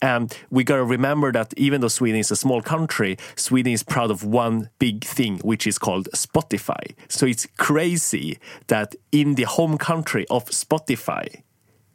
And 0.02 0.36
we 0.50 0.64
got 0.64 0.78
to 0.78 0.84
remember 0.84 1.32
that 1.32 1.54
even 1.58 1.82
though 1.82 1.88
Sweden 1.88 2.20
is 2.20 2.32
a 2.32 2.36
small 2.36 2.62
country, 2.62 3.18
Sweden 3.36 3.74
is 3.74 3.84
proud 3.84 4.10
of 4.10 4.24
one 4.24 4.70
big 4.80 5.04
thing, 5.04 5.38
which 5.40 5.68
is 5.68 5.78
called 5.78 6.10
Spotify. 6.16 6.96
So 7.08 7.26
it's 7.26 7.48
crazy 7.58 8.40
that 8.68 8.96
in 9.12 9.36
the 9.36 9.44
home 9.44 9.78
country 9.78 10.26
of 10.30 10.46
Spotify, 10.46 11.44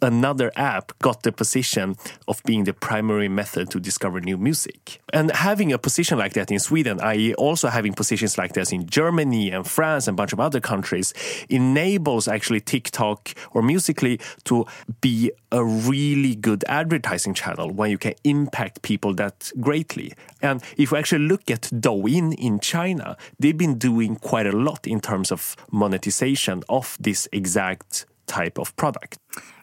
another 0.03 0.53
app 0.57 0.99
got 1.01 1.23
the 1.23 1.33
position 1.33 1.97
of 2.29 2.43
being 2.45 2.65
the 2.65 2.73
primary 2.73 3.29
method 3.29 3.71
to 3.71 3.81
discover 3.81 4.21
new 4.21 4.37
music. 4.37 5.01
And 5.13 5.31
having 5.33 5.73
a 5.73 5.79
position 5.79 6.19
like 6.19 6.35
that 6.35 6.51
in 6.51 6.59
Sweden, 6.59 7.01
i.e., 7.01 7.35
also 7.35 7.69
having 7.69 7.95
positions 7.95 8.39
like 8.39 8.53
this 8.53 8.73
in 8.73 8.87
Germany 8.87 9.51
and 9.51 9.67
France 9.67 10.07
and 10.07 10.15
a 10.15 10.17
bunch 10.17 10.33
of 10.33 10.41
other 10.41 10.61
countries, 10.61 11.15
enables 11.49 12.29
actually 12.29 12.61
TikTok 12.61 13.35
or 13.53 13.63
Musically 13.63 14.21
to 14.45 14.65
be 15.01 15.31
a 15.51 15.65
really 15.65 16.35
good 16.35 16.65
advertising 16.69 17.35
channel 17.35 17.71
when 17.71 17.91
you 17.91 17.99
can 17.99 18.15
impact 18.25 18.83
people 18.83 19.15
that 19.15 19.51
greatly. 19.61 20.13
And 20.43 20.63
if 20.77 20.93
we 20.93 20.99
actually 20.99 21.27
look 21.27 21.51
at 21.51 21.63
Douyin 21.63 22.35
in 22.35 22.61
China, 22.61 23.17
they've 23.39 23.57
been 23.57 23.79
doing 23.79 24.17
quite 24.17 24.47
a 24.47 24.53
lot 24.53 24.87
in 24.87 25.01
terms 25.01 25.33
of 25.33 25.57
monetization 25.73 26.63
of 26.69 26.97
this 27.01 27.29
exact 27.33 28.07
type 28.27 28.59
of 28.59 28.75
product. 28.77 29.19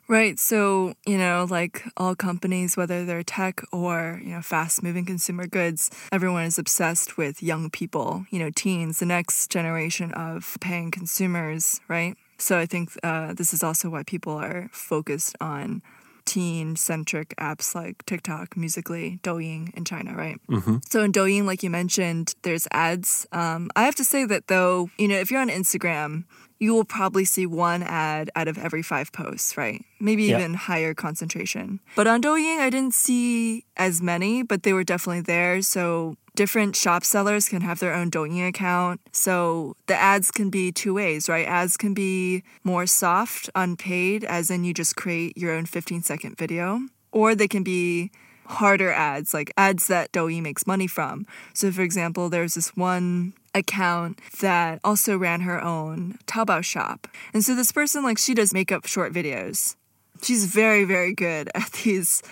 Right. 0.08 0.38
So, 0.38 0.94
you 1.06 1.18
know, 1.18 1.48
like 1.50 1.84
all 1.96 2.16
companies, 2.16 2.76
whether 2.76 3.06
they're 3.06 3.24
tech 3.24 3.62
or, 3.72 4.20
you 4.24 4.32
know, 4.32 4.42
fast 4.42 4.84
moving 4.84 5.06
consumer 5.06 5.48
goods, 5.48 5.90
everyone 6.12 6.44
is 6.44 6.60
obsessed 6.60 7.18
with 7.18 7.42
young 7.42 7.70
people, 7.70 8.26
you 8.30 8.40
know, 8.40 8.50
teens, 8.54 9.00
the 9.00 9.06
next 9.06 9.50
generation 9.50 10.12
of 10.12 10.58
paying 10.60 10.92
consumers, 10.92 11.80
right? 11.88 12.16
So 12.38 12.58
I 12.58 12.66
think 12.66 12.92
uh, 13.04 13.34
this 13.34 13.54
is 13.54 13.64
also 13.64 13.90
why 13.90 14.04
people 14.04 14.34
are 14.34 14.70
focused 14.74 15.36
on 15.40 15.82
teen 16.26 16.76
centric 16.76 17.34
apps 17.38 17.76
like 17.76 18.06
TikTok, 18.06 18.56
Musically, 18.58 19.20
Douyin 19.24 19.74
in 19.76 19.86
China, 19.86 20.16
right? 20.16 20.40
Mm-hmm. 20.50 20.78
So 20.90 21.02
in 21.02 21.12
Douyin, 21.12 21.46
like 21.46 21.64
you 21.64 21.70
mentioned, 21.70 22.34
there's 22.44 22.68
ads. 22.72 23.28
Um, 23.32 23.70
I 23.76 23.84
have 23.84 23.96
to 23.96 24.04
say 24.04 24.26
that 24.26 24.48
though, 24.48 24.90
you 24.98 25.08
know, 25.08 25.18
if 25.18 25.32
you're 25.32 25.42
on 25.42 25.50
Instagram, 25.50 26.26
you 26.64 26.74
will 26.74 26.86
probably 26.86 27.26
see 27.26 27.46
one 27.46 27.84
ad 27.84 28.32
out 28.38 28.48
of 28.48 28.58
every 28.58 28.82
five 28.82 29.12
posts, 29.12 29.58
right? 29.58 29.84
Maybe 30.00 30.24
even 30.24 30.54
higher 30.54 30.94
concentration. 30.94 31.82
But 31.94 32.08
on 32.08 32.22
Douyin, 32.22 32.60
I 32.60 32.70
didn't 32.70 32.94
see 32.94 33.66
as 33.76 34.02
many, 34.02 34.44
but 34.44 34.64
they 34.64 34.72
were 34.72 34.86
definitely 34.86 35.22
there. 35.22 35.62
So 35.62 36.16
different 36.36 36.78
shop 36.78 37.04
sellers 37.04 37.50
can 37.50 37.62
have 37.64 37.80
their 37.80 37.94
own 37.94 38.10
Douyin 38.10 38.48
account. 38.48 39.02
So 39.12 39.76
the 39.88 39.96
ads 39.96 40.32
can 40.32 40.50
be 40.50 40.72
two 40.72 40.94
ways, 40.94 41.28
right? 41.28 41.46
Ads 41.46 41.76
can 41.76 41.94
be 41.94 42.44
more 42.64 42.86
soft, 42.86 43.50
unpaid, 43.56 44.24
as 44.24 44.50
in 44.50 44.64
you 44.64 44.74
just 44.74 44.96
create 44.96 45.38
your 45.38 45.52
own 45.52 45.66
15 45.66 46.02
second 46.02 46.38
video, 46.38 46.80
or 47.12 47.36
they 47.36 47.50
can 47.50 47.64
be 47.64 48.10
harder 48.54 48.92
ads, 48.92 49.34
like 49.34 49.52
ads 49.58 49.88
that 49.88 50.12
Douyin 50.12 50.42
makes 50.42 50.66
money 50.66 50.88
from. 50.88 51.26
So, 51.54 51.72
for 51.72 51.82
example, 51.82 52.30
there's 52.30 52.56
this 52.56 52.76
one 52.76 53.34
account 53.56 54.20
that 54.40 54.80
also 54.84 55.18
ran 55.18 55.42
her 55.42 55.64
own 55.64 56.18
Taobao 56.26 56.64
shop. 56.64 57.08
And 57.34 57.44
so 57.44 57.56
this 57.56 57.72
person, 57.72 58.04
like, 58.04 58.18
she 58.18 58.34
does 58.34 58.54
makeup 58.54 58.86
short 58.86 59.14
videos. 59.14 59.76
She's 60.22 60.46
very, 60.46 60.86
very 60.86 61.14
good 61.14 61.50
at 61.54 61.72
these 61.84 62.24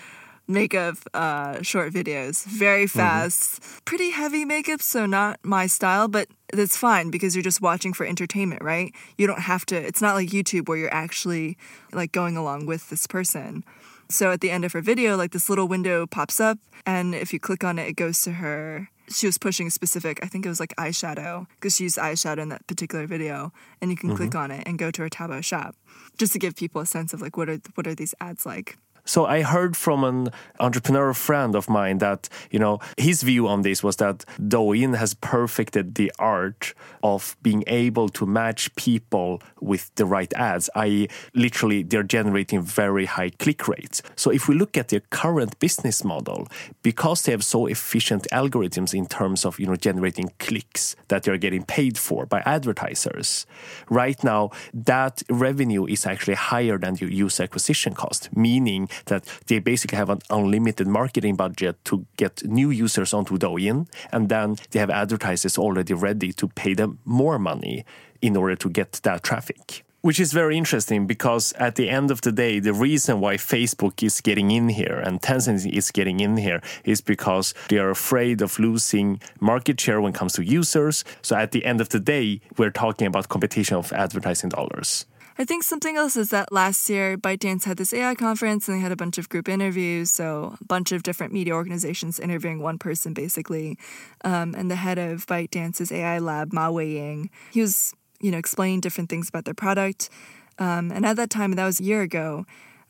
makeup 0.48 0.96
uh, 1.14 1.62
short 1.62 1.92
videos. 1.92 2.44
Very 2.44 2.84
mm-hmm. 2.84 2.98
fast, 2.98 3.62
mm-hmm. 3.62 3.78
pretty 3.84 4.10
heavy 4.10 4.44
makeup, 4.44 4.82
so 4.82 5.06
not 5.06 5.38
my 5.42 5.66
style, 5.66 6.08
but 6.08 6.28
that's 6.52 6.76
fine 6.76 7.10
because 7.10 7.34
you're 7.34 7.42
just 7.42 7.62
watching 7.62 7.92
for 7.92 8.04
entertainment, 8.04 8.62
right? 8.62 8.92
You 9.16 9.26
don't 9.26 9.40
have 9.40 9.64
to, 9.66 9.76
it's 9.76 10.02
not 10.02 10.14
like 10.14 10.28
YouTube 10.28 10.68
where 10.68 10.78
you're 10.78 10.92
actually 10.92 11.56
like 11.92 12.12
going 12.12 12.36
along 12.36 12.66
with 12.66 12.90
this 12.90 13.06
person. 13.06 13.64
So 14.12 14.30
at 14.30 14.42
the 14.42 14.50
end 14.50 14.66
of 14.66 14.72
her 14.74 14.82
video, 14.82 15.16
like 15.16 15.32
this 15.32 15.48
little 15.48 15.66
window 15.66 16.06
pops 16.06 16.38
up, 16.38 16.58
and 16.84 17.14
if 17.14 17.32
you 17.32 17.40
click 17.40 17.64
on 17.64 17.78
it, 17.78 17.88
it 17.88 17.96
goes 17.96 18.20
to 18.22 18.32
her. 18.32 18.90
She 19.08 19.26
was 19.26 19.38
pushing 19.38 19.68
a 19.68 19.70
specific, 19.70 20.20
I 20.22 20.26
think 20.26 20.44
it 20.44 20.50
was 20.50 20.60
like 20.60 20.76
eyeshadow, 20.76 21.46
because 21.54 21.76
she 21.76 21.84
used 21.84 21.96
eyeshadow 21.96 22.42
in 22.42 22.50
that 22.50 22.66
particular 22.66 23.06
video, 23.06 23.52
and 23.80 23.90
you 23.90 23.96
can 23.96 24.10
mm-hmm. 24.10 24.18
click 24.18 24.34
on 24.34 24.50
it 24.50 24.64
and 24.66 24.78
go 24.78 24.90
to 24.90 25.02
her 25.02 25.08
Taobao 25.08 25.42
shop, 25.42 25.76
just 26.18 26.34
to 26.34 26.38
give 26.38 26.54
people 26.56 26.82
a 26.82 26.86
sense 26.86 27.14
of 27.14 27.22
like 27.22 27.38
what 27.38 27.48
are 27.48 27.58
what 27.74 27.86
are 27.86 27.94
these 27.94 28.14
ads 28.20 28.44
like. 28.44 28.76
So 29.04 29.26
I 29.26 29.42
heard 29.42 29.76
from 29.76 30.04
an 30.04 30.28
entrepreneur 30.60 31.12
friend 31.12 31.54
of 31.54 31.68
mine 31.68 31.98
that, 31.98 32.28
you 32.50 32.58
know, 32.58 32.78
his 32.96 33.22
view 33.22 33.48
on 33.48 33.62
this 33.62 33.82
was 33.82 33.96
that 33.96 34.24
Douyin 34.40 34.96
has 34.96 35.14
perfected 35.14 35.96
the 35.96 36.12
art 36.18 36.72
of 37.02 37.36
being 37.42 37.64
able 37.66 38.08
to 38.10 38.26
match 38.26 38.74
people 38.76 39.42
with 39.60 39.92
the 39.96 40.06
right 40.06 40.32
ads, 40.34 40.70
i.e., 40.76 41.08
literally 41.34 41.82
they're 41.82 42.02
generating 42.02 42.62
very 42.62 43.06
high 43.06 43.30
click 43.30 43.66
rates. 43.66 44.02
So 44.14 44.30
if 44.30 44.48
we 44.48 44.54
look 44.54 44.76
at 44.78 44.88
their 44.88 45.00
current 45.10 45.58
business 45.58 46.04
model, 46.04 46.46
because 46.82 47.22
they 47.22 47.32
have 47.32 47.44
so 47.44 47.66
efficient 47.66 48.26
algorithms 48.32 48.94
in 48.94 49.06
terms 49.06 49.44
of, 49.44 49.58
you 49.58 49.66
know, 49.66 49.76
generating 49.76 50.30
clicks 50.38 50.94
that 51.08 51.24
they're 51.24 51.38
getting 51.38 51.64
paid 51.64 51.98
for 51.98 52.24
by 52.24 52.40
advertisers, 52.46 53.46
right 53.88 54.22
now 54.22 54.50
that 54.72 55.22
revenue 55.28 55.86
is 55.86 56.06
actually 56.06 56.34
higher 56.34 56.78
than 56.78 56.96
your 56.96 57.10
user 57.10 57.42
acquisition 57.42 57.94
cost, 57.94 58.34
meaning 58.36 58.88
that 59.06 59.24
they 59.46 59.58
basically 59.58 59.98
have 59.98 60.10
an 60.10 60.20
unlimited 60.30 60.86
marketing 60.86 61.36
budget 61.36 61.82
to 61.86 62.06
get 62.16 62.44
new 62.44 62.70
users 62.70 63.12
onto 63.12 63.38
Douyin, 63.38 63.86
and 64.10 64.28
then 64.28 64.56
they 64.70 64.78
have 64.78 64.90
advertisers 64.90 65.58
already 65.58 65.94
ready 65.94 66.32
to 66.32 66.48
pay 66.48 66.74
them 66.74 66.98
more 67.04 67.38
money 67.38 67.84
in 68.20 68.36
order 68.36 68.56
to 68.56 68.70
get 68.70 68.92
that 69.02 69.22
traffic. 69.22 69.84
Which 70.02 70.18
is 70.18 70.32
very 70.32 70.58
interesting 70.58 71.06
because 71.06 71.52
at 71.52 71.76
the 71.76 71.88
end 71.88 72.10
of 72.10 72.22
the 72.22 72.32
day, 72.32 72.58
the 72.58 72.72
reason 72.72 73.20
why 73.20 73.36
Facebook 73.36 74.02
is 74.02 74.20
getting 74.20 74.50
in 74.50 74.68
here 74.68 74.98
and 74.98 75.22
Tencent 75.22 75.64
is 75.72 75.92
getting 75.92 76.18
in 76.18 76.36
here 76.36 76.60
is 76.84 77.00
because 77.00 77.54
they 77.68 77.78
are 77.78 77.90
afraid 77.90 78.42
of 78.42 78.58
losing 78.58 79.20
market 79.38 79.80
share 79.80 80.00
when 80.00 80.12
it 80.12 80.18
comes 80.18 80.32
to 80.32 80.44
users. 80.44 81.04
So 81.22 81.36
at 81.36 81.52
the 81.52 81.64
end 81.64 81.80
of 81.80 81.90
the 81.90 82.00
day, 82.00 82.40
we're 82.58 82.72
talking 82.72 83.06
about 83.06 83.28
competition 83.28 83.76
of 83.76 83.92
advertising 83.92 84.50
dollars. 84.50 85.06
I 85.38 85.44
think 85.44 85.62
something 85.62 85.96
else 85.96 86.16
is 86.16 86.30
that 86.30 86.52
last 86.52 86.88
year 86.90 87.16
ByteDance 87.16 87.64
had 87.64 87.78
this 87.78 87.94
AI 87.94 88.14
conference 88.14 88.68
and 88.68 88.76
they 88.76 88.82
had 88.82 88.92
a 88.92 88.96
bunch 88.96 89.18
of 89.18 89.28
group 89.28 89.48
interviews. 89.48 90.10
So 90.10 90.56
a 90.60 90.64
bunch 90.64 90.92
of 90.92 91.02
different 91.02 91.32
media 91.32 91.54
organizations 91.54 92.20
interviewing 92.20 92.60
one 92.60 92.78
person 92.78 93.14
basically. 93.14 93.78
Um, 94.24 94.54
and 94.54 94.70
the 94.70 94.76
head 94.76 94.98
of 94.98 95.26
ByteDance's 95.26 95.90
AI 95.90 96.18
lab, 96.18 96.52
Ma 96.52 96.68
Weiying, 96.68 97.28
he 97.50 97.60
was, 97.60 97.94
you 98.20 98.30
know, 98.30 98.38
explaining 98.38 98.80
different 98.80 99.08
things 99.08 99.28
about 99.28 99.44
their 99.44 99.54
product. 99.54 100.10
Um, 100.58 100.92
and 100.92 101.06
at 101.06 101.16
that 101.16 101.30
time, 101.30 101.52
that 101.52 101.64
was 101.64 101.80
a 101.80 101.84
year 101.84 102.02
ago, 102.02 102.44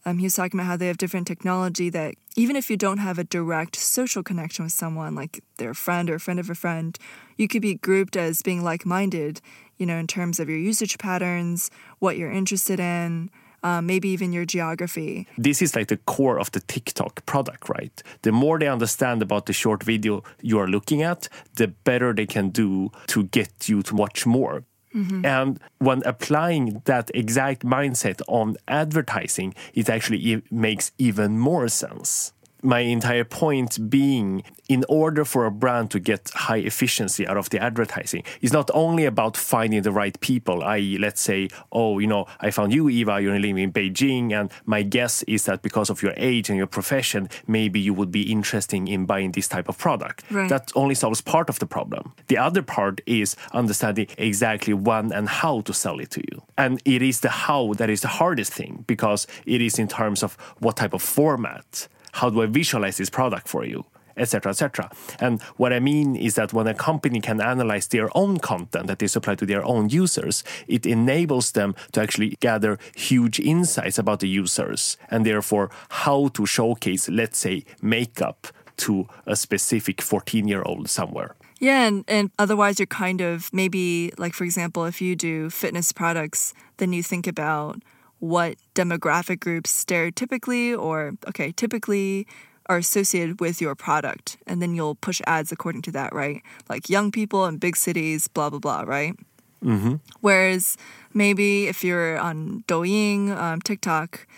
um, 0.05 0.19
he 0.19 0.25
was 0.25 0.35
talking 0.35 0.59
about 0.59 0.67
how 0.67 0.77
they 0.77 0.89
have 0.89 0.99
different 0.99 1.27
technology 1.27 1.89
that 1.91 2.15
even 2.35 2.57
if 2.57 2.71
you 2.71 2.77
don't 2.77 2.99
have 2.99 3.19
a 3.19 3.25
direct 3.25 3.77
social 3.77 4.23
connection 4.23 4.65
with 4.65 4.73
someone, 4.73 5.15
like 5.15 5.45
they're 5.59 5.75
friend 5.75 6.11
or 6.11 6.17
a 6.17 6.21
friend 6.21 6.41
of 6.41 6.51
a 6.51 6.55
friend, 6.55 6.99
you 7.37 7.47
could 7.47 7.63
be 7.63 7.75
grouped 7.75 8.17
as 8.17 8.43
being 8.43 8.65
like 8.65 8.85
minded, 8.85 9.41
you 9.79 9.87
know, 9.87 9.97
in 9.97 10.07
terms 10.07 10.41
of 10.41 10.49
your 10.49 10.59
usage 10.59 10.99
patterns, 10.99 11.71
what 11.99 12.17
you're 12.17 12.33
interested 12.33 12.81
in. 12.81 13.31
Um, 13.65 13.87
maybe 13.87 14.09
even 14.09 14.33
your 14.33 14.45
geography. 14.45 15.29
This 15.39 15.63
is 15.63 15.77
like 15.77 15.87
the 15.87 15.99
core 15.99 16.41
of 16.41 16.51
the 16.51 16.59
TikTok 16.59 17.25
product, 17.27 17.69
right? 17.69 18.03
The 18.23 18.33
more 18.33 18.59
they 18.59 18.67
understand 18.67 19.23
about 19.23 19.47
the 19.47 19.53
short 19.53 19.85
video 19.85 20.25
you 20.41 20.59
are 20.59 20.67
looking 20.67 21.03
at, 21.03 21.29
the 21.55 21.69
better 21.69 22.13
they 22.13 22.27
can 22.27 22.51
do 22.51 22.91
to 23.07 23.23
get 23.23 23.69
you 23.69 23.83
to 23.83 23.95
watch 23.95 24.27
more. 24.27 24.65
Mm-hmm. 24.95 25.25
And 25.25 25.61
when 25.79 26.03
applying 26.05 26.83
that 26.87 27.11
exact 27.15 27.65
mindset 27.65 28.21
on 28.27 28.57
advertising, 28.67 29.55
it 29.75 29.89
actually 29.89 30.19
e- 30.19 30.43
makes 30.51 30.93
even 30.99 31.39
more 31.39 31.69
sense. 31.69 32.33
My 32.63 32.81
entire 32.81 33.25
point 33.25 33.91
being, 33.91 34.45
in 34.69 34.85
order 34.89 35.25
for 35.25 35.47
a 35.47 35.51
brand 35.51 35.91
to 35.91 36.01
get 36.01 36.31
high 36.31 36.59
efficiency 36.59 37.27
out 37.27 37.37
of 37.37 37.51
the 37.51 37.61
advertising, 37.61 38.23
is 38.41 38.53
not 38.53 38.71
only 38.73 39.05
about 39.05 39.37
finding 39.37 39.83
the 39.83 39.91
right 39.91 40.19
people, 40.21 40.63
i.e., 40.63 40.97
let's 40.99 41.21
say, 41.21 41.49
oh, 41.73 41.99
you 41.99 42.07
know, 42.07 42.27
I 42.41 42.53
found 42.53 42.73
you, 42.73 42.89
Eva, 42.89 43.21
you're 43.21 43.39
living 43.39 43.59
in 43.59 43.73
Beijing, 43.73 44.33
and 44.33 44.51
my 44.65 44.83
guess 44.83 45.25
is 45.25 45.45
that 45.47 45.63
because 45.63 45.91
of 45.91 46.03
your 46.03 46.15
age 46.17 46.49
and 46.49 46.57
your 46.57 46.69
profession, 46.69 47.29
maybe 47.49 47.81
you 47.81 47.93
would 47.95 48.13
be 48.13 48.31
interested 48.31 48.89
in 48.89 49.07
buying 49.07 49.33
this 49.33 49.49
type 49.49 49.69
of 49.69 49.77
product. 49.77 50.25
Right. 50.31 50.49
That 50.49 50.71
only 50.77 50.95
solves 50.95 51.21
part 51.21 51.49
of 51.49 51.59
the 51.59 51.67
problem. 51.67 52.13
The 52.29 52.39
other 52.39 52.63
part 52.63 53.01
is 53.07 53.37
understanding 53.53 54.07
exactly 54.19 54.73
when 54.73 55.13
and 55.13 55.29
how 55.29 55.63
to 55.63 55.75
sell 55.75 55.99
it 55.99 56.11
to 56.13 56.21
you. 56.31 56.43
And 56.57 56.81
it 56.85 57.03
is 57.03 57.21
the 57.21 57.29
how 57.29 57.73
that 57.75 57.91
is 57.91 58.03
the 58.03 58.09
hardest 58.09 58.53
thing 58.53 58.85
because 58.87 59.27
it 59.47 59.61
is 59.61 59.79
in 59.79 59.89
terms 59.89 60.23
of 60.23 60.35
what 60.61 60.77
type 60.77 60.95
of 60.95 61.03
format 61.03 61.89
how 62.13 62.31
do 62.31 62.43
I 62.43 62.47
visualize 62.47 62.97
this 62.97 63.11
product 63.11 63.49
for 63.49 63.65
you? 63.65 63.85
etc 64.17 64.51
etc 64.51 64.91
and 65.21 65.41
what 65.57 65.73
i 65.73 65.81
mean 65.81 66.15
is 66.17 66.35
that 66.35 66.53
when 66.53 66.67
a 66.67 66.75
company 66.75 67.21
can 67.21 67.41
analyze 67.41 67.89
their 67.89 68.15
own 68.17 68.39
content 68.39 68.87
that 68.87 68.99
they 68.99 69.07
supply 69.07 69.35
to 69.35 69.47
their 69.47 69.65
own 69.65 69.89
users 69.89 70.45
it 70.69 70.87
enables 70.87 71.53
them 71.53 71.75
to 71.93 72.01
actually 72.01 72.37
gather 72.41 72.79
huge 72.95 73.41
insights 73.41 73.99
about 73.99 74.21
the 74.21 74.29
users 74.29 74.97
and 75.11 75.25
therefore 75.25 75.71
how 75.89 76.29
to 76.29 76.45
showcase 76.47 77.09
let's 77.09 77.39
say 77.39 77.65
makeup 77.81 78.49
to 78.77 79.07
a 79.27 79.37
specific 79.37 80.03
14 80.03 80.49
year 80.49 80.63
old 80.63 80.89
somewhere 80.89 81.35
yeah, 81.61 81.87
and, 81.87 82.05
and 82.09 82.33
otherwise 82.41 82.81
you're 82.81 82.87
kind 82.87 83.21
of 83.21 83.49
maybe 83.53 84.13
like 84.19 84.35
for 84.35 84.43
example, 84.43 84.85
if 84.85 85.01
you 85.01 85.15
do 85.15 85.49
fitness 85.49 85.93
products, 85.93 86.55
then 86.79 86.93
you 86.93 87.05
think 87.05 87.29
about 87.29 87.81
what 88.23 88.55
demographic 88.77 89.41
groups 89.41 89.85
stereotypically 89.85 90.79
or, 90.79 91.15
okay, 91.27 91.51
typically 91.51 92.25
are 92.67 92.77
associated 92.77 93.41
with 93.41 93.61
your 93.61 93.75
product. 93.75 94.37
And 94.47 94.63
then 94.63 94.77
you'll 94.77 94.95
push 94.95 95.21
ads 95.27 95.51
according 95.51 95.83
to 95.83 95.91
that, 95.91 96.15
right? 96.15 96.41
Like 96.69 96.89
young 96.89 97.11
people 97.11 97.47
in 97.47 97.57
big 97.57 97.77
cities, 97.77 98.29
blah, 98.29 98.49
blah, 98.49 98.61
blah, 98.61 98.83
right? 98.83 99.17
Mm-hmm. 99.65 99.95
Whereas 100.21 100.77
maybe 101.13 101.67
if 101.67 101.83
you're 101.83 102.17
on 102.17 102.63
Douyin, 102.69 103.37
um, 103.37 103.61
TikTok, 103.61 104.29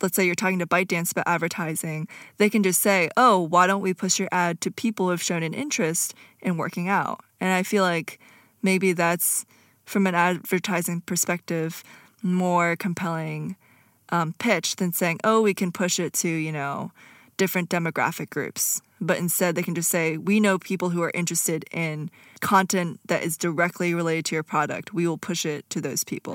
let's 0.00 0.14
say 0.14 0.24
you're 0.24 0.36
talking 0.36 0.60
to 0.60 0.66
ByteDance 0.66 1.10
about 1.10 1.26
advertising, 1.26 2.06
they 2.36 2.48
can 2.48 2.62
just 2.62 2.80
say, 2.80 3.10
oh, 3.16 3.40
why 3.40 3.66
don't 3.66 3.82
we 3.82 3.92
push 3.92 4.20
your 4.20 4.28
ad 4.30 4.60
to 4.60 4.70
people 4.70 5.06
who 5.06 5.10
have 5.10 5.22
shown 5.22 5.42
an 5.42 5.52
interest 5.52 6.14
in 6.42 6.56
working 6.56 6.88
out? 6.88 7.24
And 7.40 7.52
I 7.52 7.64
feel 7.64 7.82
like 7.82 8.20
maybe 8.62 8.92
that's 8.92 9.46
from 9.84 10.06
an 10.06 10.14
advertising 10.14 11.00
perspective 11.00 11.82
more 12.22 12.76
compelling 12.76 13.56
um, 14.10 14.34
pitch 14.38 14.76
than 14.76 14.92
saying, 14.92 15.20
oh, 15.24 15.40
we 15.40 15.54
can 15.54 15.72
push 15.72 15.98
it 15.98 16.12
to, 16.14 16.28
you 16.28 16.52
know, 16.52 16.92
different 17.36 17.70
demographic 17.70 18.30
groups. 18.30 18.82
But 19.00 19.18
instead, 19.18 19.54
they 19.54 19.62
can 19.62 19.74
just 19.74 19.88
say, 19.88 20.18
we 20.18 20.40
know 20.40 20.58
people 20.58 20.90
who 20.90 21.02
are 21.02 21.10
interested 21.14 21.64
in 21.72 22.10
content 22.40 23.00
that 23.06 23.22
is 23.22 23.38
directly 23.38 23.94
related 23.94 24.26
to 24.26 24.36
your 24.36 24.42
product. 24.42 24.92
We 24.92 25.06
will 25.06 25.18
push 25.18 25.46
it 25.46 25.68
to 25.70 25.80
those 25.80 26.04
people. 26.04 26.34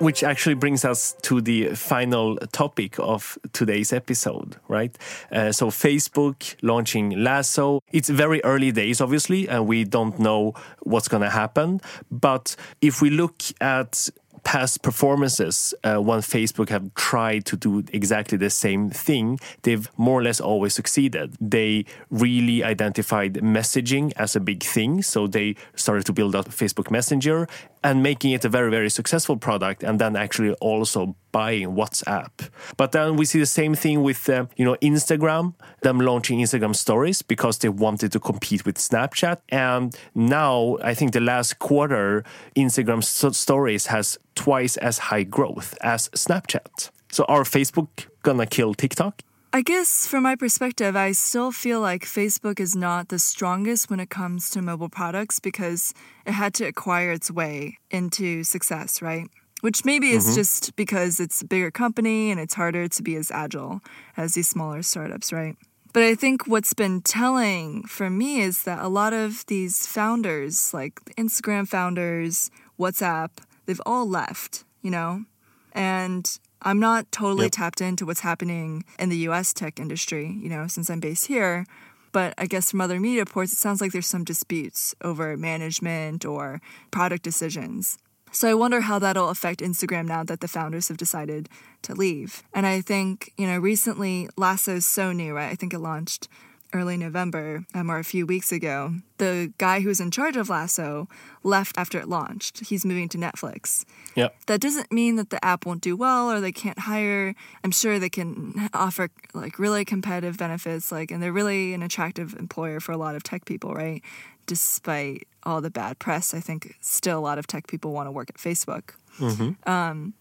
Which 0.00 0.24
actually 0.24 0.54
brings 0.54 0.84
us 0.84 1.14
to 1.22 1.42
the 1.42 1.74
final 1.74 2.36
topic 2.52 2.98
of 2.98 3.38
today's 3.52 3.92
episode, 3.92 4.56
right? 4.66 4.96
Uh, 5.30 5.52
so, 5.52 5.68
Facebook 5.68 6.56
launching 6.62 7.22
Lasso. 7.22 7.82
It's 7.92 8.08
very 8.08 8.42
early 8.42 8.72
days, 8.72 9.02
obviously, 9.02 9.46
and 9.46 9.66
we 9.66 9.84
don't 9.84 10.18
know 10.18 10.54
what's 10.80 11.06
going 11.06 11.22
to 11.22 11.28
happen. 11.28 11.82
But 12.10 12.56
if 12.80 13.02
we 13.02 13.10
look 13.10 13.42
at 13.60 14.08
past 14.42 14.82
performances 14.82 15.74
uh, 15.84 15.96
when 15.96 16.20
Facebook 16.20 16.68
have 16.68 16.94
tried 16.94 17.44
to 17.46 17.56
do 17.56 17.84
exactly 17.92 18.38
the 18.38 18.50
same 18.50 18.90
thing, 18.90 19.38
they've 19.62 19.90
more 19.96 20.20
or 20.20 20.22
less 20.22 20.40
always 20.40 20.74
succeeded. 20.74 21.36
They 21.40 21.84
really 22.10 22.64
identified 22.64 23.34
messaging 23.34 24.12
as 24.16 24.36
a 24.36 24.40
big 24.40 24.62
thing, 24.62 25.02
so 25.02 25.26
they 25.26 25.56
started 25.74 26.06
to 26.06 26.12
build 26.12 26.34
out 26.34 26.46
Facebook 26.48 26.90
Messenger 26.90 27.48
and 27.82 28.02
making 28.02 28.32
it 28.32 28.44
a 28.44 28.48
very 28.48 28.70
very 28.70 28.90
successful 28.90 29.36
product, 29.36 29.82
and 29.82 29.98
then 29.98 30.16
actually 30.16 30.52
also 30.54 31.14
buying 31.32 31.68
WhatsApp. 31.68 32.30
But 32.76 32.92
then 32.92 33.16
we 33.16 33.24
see 33.24 33.38
the 33.38 33.46
same 33.46 33.74
thing 33.74 34.02
with 34.02 34.28
uh, 34.28 34.46
you 34.56 34.64
know 34.64 34.76
Instagram, 34.82 35.54
them 35.82 36.00
launching 36.00 36.40
Instagram 36.40 36.74
Stories 36.74 37.22
because 37.22 37.58
they 37.58 37.68
wanted 37.68 38.12
to 38.12 38.20
compete 38.20 38.64
with 38.64 38.76
Snapchat, 38.76 39.38
and 39.48 39.96
now 40.14 40.78
I 40.82 40.94
think 40.94 41.12
the 41.12 41.20
last 41.20 41.58
quarter 41.58 42.24
Instagram 42.56 43.02
Stories 43.02 43.86
has 43.86 44.18
twice 44.34 44.76
as 44.76 44.98
high 44.98 45.22
growth 45.24 45.76
as 45.80 46.08
Snapchat. 46.10 46.90
So 47.10 47.24
are 47.24 47.42
Facebook 47.44 48.06
gonna 48.22 48.46
kill 48.46 48.74
TikTok? 48.74 49.22
I 49.52 49.62
guess 49.62 50.06
from 50.06 50.22
my 50.22 50.36
perspective, 50.36 50.94
I 50.94 51.10
still 51.10 51.50
feel 51.50 51.80
like 51.80 52.04
Facebook 52.04 52.60
is 52.60 52.76
not 52.76 53.08
the 53.08 53.18
strongest 53.18 53.90
when 53.90 53.98
it 53.98 54.08
comes 54.08 54.48
to 54.50 54.62
mobile 54.62 54.88
products 54.88 55.40
because 55.40 55.92
it 56.24 56.32
had 56.32 56.54
to 56.54 56.66
acquire 56.66 57.10
its 57.10 57.32
way 57.32 57.78
into 57.90 58.44
success, 58.44 59.02
right? 59.02 59.26
Which 59.60 59.84
maybe 59.84 60.10
is 60.10 60.26
mm-hmm. 60.26 60.36
just 60.36 60.76
because 60.76 61.18
it's 61.18 61.42
a 61.42 61.44
bigger 61.44 61.72
company 61.72 62.30
and 62.30 62.38
it's 62.38 62.54
harder 62.54 62.86
to 62.86 63.02
be 63.02 63.16
as 63.16 63.32
agile 63.32 63.80
as 64.16 64.34
these 64.34 64.46
smaller 64.46 64.82
startups, 64.82 65.32
right? 65.32 65.56
But 65.92 66.04
I 66.04 66.14
think 66.14 66.46
what's 66.46 66.72
been 66.72 67.00
telling 67.02 67.82
for 67.82 68.08
me 68.08 68.42
is 68.42 68.62
that 68.62 68.78
a 68.78 68.88
lot 68.88 69.12
of 69.12 69.44
these 69.46 69.84
founders, 69.84 70.72
like 70.72 71.00
Instagram 71.18 71.66
founders, 71.66 72.52
WhatsApp, 72.78 73.30
they've 73.66 73.82
all 73.84 74.08
left, 74.08 74.62
you 74.80 74.92
know? 74.92 75.24
And 75.72 76.38
I'm 76.62 76.78
not 76.80 77.10
totally 77.10 77.46
yep. 77.46 77.52
tapped 77.52 77.80
into 77.80 78.04
what's 78.06 78.20
happening 78.20 78.84
in 78.98 79.08
the 79.08 79.16
US 79.28 79.52
tech 79.52 79.80
industry, 79.80 80.38
you 80.42 80.48
know, 80.48 80.66
since 80.66 80.90
I'm 80.90 81.00
based 81.00 81.26
here. 81.26 81.66
But 82.12 82.34
I 82.36 82.46
guess 82.46 82.70
from 82.70 82.80
other 82.80 82.98
media 82.98 83.20
reports, 83.20 83.52
it 83.52 83.58
sounds 83.58 83.80
like 83.80 83.92
there's 83.92 84.06
some 84.06 84.24
disputes 84.24 84.94
over 85.00 85.36
management 85.36 86.24
or 86.24 86.60
product 86.90 87.22
decisions. 87.22 87.98
So 88.32 88.48
I 88.48 88.54
wonder 88.54 88.80
how 88.82 88.98
that'll 88.98 89.28
affect 89.28 89.60
Instagram 89.60 90.06
now 90.06 90.22
that 90.24 90.40
the 90.40 90.48
founders 90.48 90.88
have 90.88 90.96
decided 90.96 91.48
to 91.82 91.94
leave. 91.94 92.42
And 92.52 92.66
I 92.66 92.80
think, 92.80 93.32
you 93.36 93.46
know, 93.46 93.58
recently 93.58 94.28
Lasso's 94.36 94.86
so 94.86 95.12
new, 95.12 95.34
right? 95.34 95.50
I 95.50 95.56
think 95.56 95.74
it 95.74 95.80
launched 95.80 96.28
early 96.72 96.96
November 96.96 97.64
um, 97.74 97.90
or 97.90 97.98
a 97.98 98.04
few 98.04 98.26
weeks 98.26 98.52
ago. 98.52 98.94
The 99.18 99.52
guy 99.58 99.80
who's 99.80 100.00
in 100.00 100.10
charge 100.10 100.36
of 100.36 100.48
Lasso 100.48 101.08
left 101.42 101.76
after 101.76 101.98
it 101.98 102.08
launched. 102.08 102.60
He's 102.60 102.84
moving 102.84 103.08
to 103.10 103.18
Netflix. 103.18 103.84
Yeah. 104.14 104.28
That 104.46 104.60
doesn't 104.60 104.92
mean 104.92 105.16
that 105.16 105.30
the 105.30 105.44
app 105.44 105.66
won't 105.66 105.82
do 105.82 105.96
well 105.96 106.30
or 106.30 106.40
they 106.40 106.52
can't 106.52 106.78
hire. 106.78 107.34
I'm 107.64 107.70
sure 107.70 107.98
they 107.98 108.08
can 108.08 108.68
offer 108.72 109.08
like 109.34 109.58
really 109.58 109.84
competitive 109.84 110.36
benefits 110.36 110.90
like 110.90 111.10
and 111.10 111.22
they're 111.22 111.32
really 111.32 111.74
an 111.74 111.82
attractive 111.82 112.34
employer 112.38 112.80
for 112.80 112.92
a 112.92 112.96
lot 112.96 113.14
of 113.14 113.22
tech 113.22 113.44
people, 113.44 113.74
right? 113.74 114.02
Despite 114.46 115.26
all 115.42 115.60
the 115.60 115.70
bad 115.70 115.98
press, 115.98 116.34
I 116.34 116.40
think 116.40 116.76
still 116.80 117.18
a 117.18 117.20
lot 117.20 117.38
of 117.38 117.46
tech 117.46 117.66
people 117.66 117.92
want 117.92 118.06
to 118.06 118.12
work 118.12 118.30
at 118.30 118.36
Facebook. 118.36 118.94
Mm-hmm. 119.18 119.68
Um, 119.70 120.14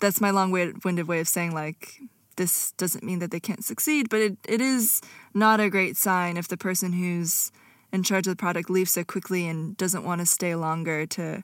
that's 0.00 0.20
my 0.20 0.30
long-winded 0.30 1.06
way 1.06 1.20
of 1.20 1.28
saying 1.28 1.52
like 1.52 2.00
this 2.36 2.72
doesn't 2.72 3.04
mean 3.04 3.18
that 3.20 3.30
they 3.30 3.40
can't 3.40 3.64
succeed, 3.64 4.08
but 4.08 4.20
it, 4.20 4.36
it 4.48 4.60
is 4.60 5.00
not 5.34 5.60
a 5.60 5.70
great 5.70 5.96
sign 5.96 6.36
if 6.36 6.48
the 6.48 6.56
person 6.56 6.92
who's 6.92 7.52
in 7.92 8.02
charge 8.02 8.26
of 8.26 8.32
the 8.32 8.36
product 8.36 8.70
leaves 8.70 8.90
so 8.90 9.04
quickly 9.04 9.46
and 9.46 9.76
doesn't 9.76 10.04
want 10.04 10.20
to 10.20 10.26
stay 10.26 10.54
longer 10.54 11.06
to 11.06 11.42